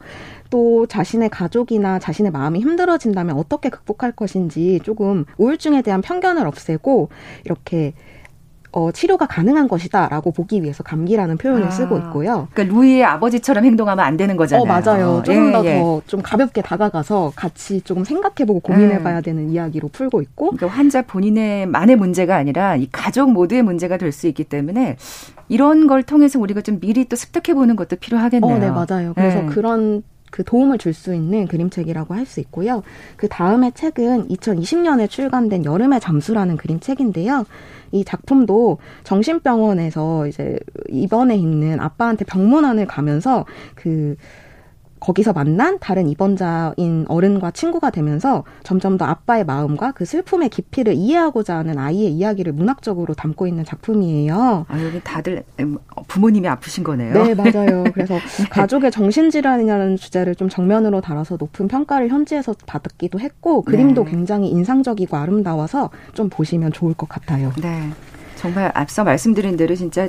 [0.54, 7.08] 또 자신의 가족이나 자신의 마음이 힘들어진다면 어떻게 극복할 것인지 조금 우울증에 대한 편견을 없애고
[7.44, 7.92] 이렇게
[8.70, 12.46] 어, 치료가 가능한 것이다라고 보기 위해서 감기라는 표현을 아, 쓰고 있고요.
[12.52, 14.62] 그러니까 루이의 아버지처럼 행동하면 안 되는 거잖아요.
[14.62, 15.22] 어, 맞아요.
[15.24, 16.22] 조금 예, 더좀 예.
[16.22, 19.22] 가볍게 다가가서 같이 조금 생각해보고 고민해봐야 음.
[19.22, 20.52] 되는 이야기로 풀고 있고.
[20.52, 24.98] 그러니까 환자 본인의 만의 문제가 아니라 이 가족 모두의 문제가 될 수 있기 때문에
[25.48, 28.54] 이런 걸 통해서 우리가 좀 미리 또 습득해보는 것도 필요하겠네요.
[28.54, 29.14] 어, 네, 맞아요.
[29.14, 29.46] 그래서 네.
[29.46, 30.04] 그런
[30.34, 32.82] 그 도움을 줄 수 있는 그림책이라고 할 수 있고요.
[33.16, 37.44] 그 다음에 책은 2020년에 출간된 여름의 잠수라는 그림책인데요.
[37.92, 40.58] 이 작품도 정신병원에서 이제
[40.88, 43.44] 입원해 있는 아빠한테 병문안을 가면서
[43.76, 44.16] 그
[45.04, 51.58] 거기서 만난 다른 입원자인 어른과 친구가 되면서 점점 더 아빠의 마음과 그 슬픔의 깊이를 이해하고자
[51.58, 54.64] 하는 아이의 이야기를 문학적으로 담고 있는 작품이에요.
[54.66, 55.76] 아, 여기 다들 음,
[56.08, 57.12] 부모님이 아프신 거네요.
[57.12, 57.84] 네, 맞아요.
[57.92, 64.10] 그래서 가족의 정신질환이라는 주제를 좀 정면으로 달아서 높은 평가를 현지에서 받기도 했고 그림도 네.
[64.10, 67.52] 굉장히 인상적이고 아름다워서 좀 보시면 좋을 것 같아요.
[67.60, 67.90] 네.
[68.36, 70.08] 정말 앞서 말씀드린 대로 진짜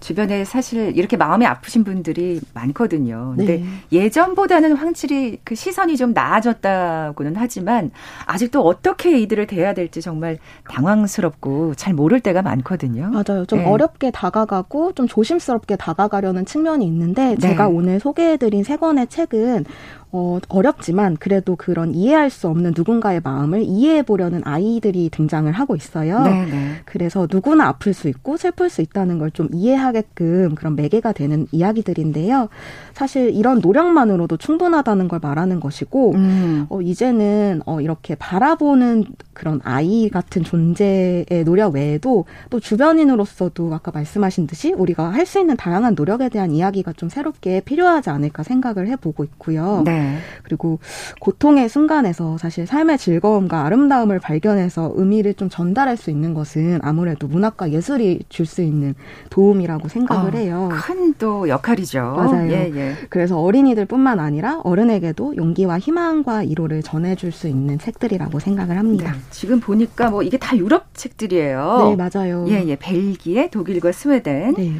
[0.00, 3.34] 주변에 사실 이렇게 마음이 아프신 분들이 많거든요.
[3.36, 3.64] 근데 네.
[3.92, 7.90] 예전보다는 확실히 그 시선이 좀 나아졌다고는 하지만
[8.26, 10.38] 아직도 어떻게 이들을 대해야 될지 정말
[10.68, 13.10] 당황스럽고 잘 모를 때가 많거든요.
[13.10, 13.44] 맞아요.
[13.46, 13.64] 좀 네.
[13.66, 17.72] 어렵게 다가가고 좀 조심스럽게 다가가려는 측면이 있는데 제가 네.
[17.72, 19.64] 오늘 소개해드린 세 권의 책은
[20.12, 26.22] 어, 어렵지만 그래도 그런 이해할 수 없는 누군가의 마음을 이해해 보려는 아이들이 등장을 하고 있어요.
[26.22, 26.46] 네네.
[26.50, 26.70] 네.
[26.84, 32.48] 그래서 누구나 아플 수 있고 슬플 수 있다는 걸 좀 이해하게끔 그런 매개가 되는 이야기들인데요.
[32.94, 36.66] 사실 이런 노력만으로도 충분하다는 걸 말하는 것이고, 음.
[36.68, 44.46] 어, 이제는 어, 이렇게 바라보는 그런 아이 같은 존재의 노력 외에도 또 주변인으로서도 아까 말씀하신
[44.46, 49.22] 듯이 우리가 할 수 있는 다양한 노력에 대한 이야기가 좀 새롭게 필요하지 않을까 생각을 해보고
[49.24, 49.82] 있고요.
[49.84, 49.99] 네.
[50.00, 50.18] 네.
[50.42, 50.78] 그리고
[51.20, 57.70] 고통의 순간에서 사실 삶의 즐거움과 아름다움을 발견해서 의미를 좀 전달할 수 있는 것은 아무래도 문학과
[57.70, 58.94] 예술이 줄 수 있는
[59.30, 60.68] 도움이라고 생각을 어, 해요.
[60.72, 62.00] 큰 또 역할이죠.
[62.16, 62.50] 맞아요.
[62.50, 62.94] 예, 예.
[63.10, 69.12] 그래서 어린이들뿐만 아니라 어른에게도 용기와 희망과 위로를 전해줄 수 있는 책들이라고 생각을 합니다.
[69.12, 69.18] 네.
[69.30, 71.96] 지금 보니까 뭐 이게 다 유럽 책들이에요.
[71.96, 72.46] 네, 맞아요.
[72.48, 72.76] 예, 예.
[72.76, 74.54] 벨기에, 독일과 스웨덴.
[74.54, 74.72] 네.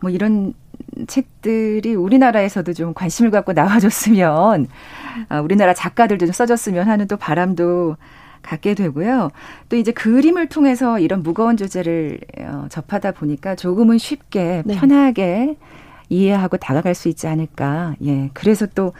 [0.00, 0.54] 뭐 이런
[1.06, 4.66] 책들이 우리나라에서도 좀 관심을 갖고 나와줬으면
[5.28, 7.96] 아, 우리나라 작가들도 좀 써줬으면 하는 또 바람도
[8.42, 9.30] 갖게 되고요.
[9.68, 14.76] 또 이제 그림을 통해서 이런 무거운 주제를 어, 접하다 보니까 조금은 쉽게 네.
[14.76, 15.56] 편하게
[16.08, 17.94] 이해하고 다가갈 수 있지 않을까.
[18.04, 18.30] 예.
[18.32, 18.92] 그래서 또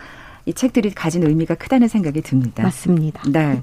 [0.46, 2.62] 이 책들이 가진 의미가 크다는 생각이 듭니다.
[2.62, 3.22] 맞습니다.
[3.28, 3.62] 네.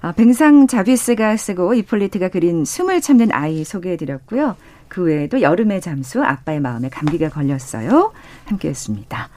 [0.00, 4.56] 아, 뱅상 자비스가 쓰고 이폴리트가 그린 숨을 참는 아이 소개해드렸고요.
[4.92, 8.12] 그 외에도 여름의 잠수, 아빠의 마음에 감기가 걸렸어요.
[8.44, 9.30] 함께 했습니다.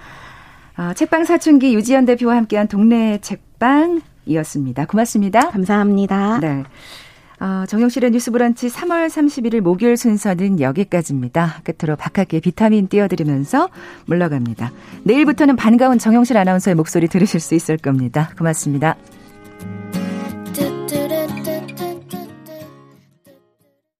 [0.75, 4.85] 아, 책방 사춘기 유지연 대표와 함께한 동네 책방이었습니다.
[4.85, 5.51] 고맙습니다.
[5.51, 6.39] 감사합니다.
[6.41, 6.63] 네.
[7.39, 11.61] 어, 정영실의 뉴스 브런치 3월 31일 목요일 순서는 여기까지입니다.
[11.63, 13.69] 끝으로 바깥에 비타민 띄워드리면서
[14.07, 14.73] 물러갑니다.
[15.03, 18.29] 내일부터는 반가운 정영실 아나운서의 목소리 들으실 수 있을 겁니다.
[18.37, 18.97] 고맙습니다.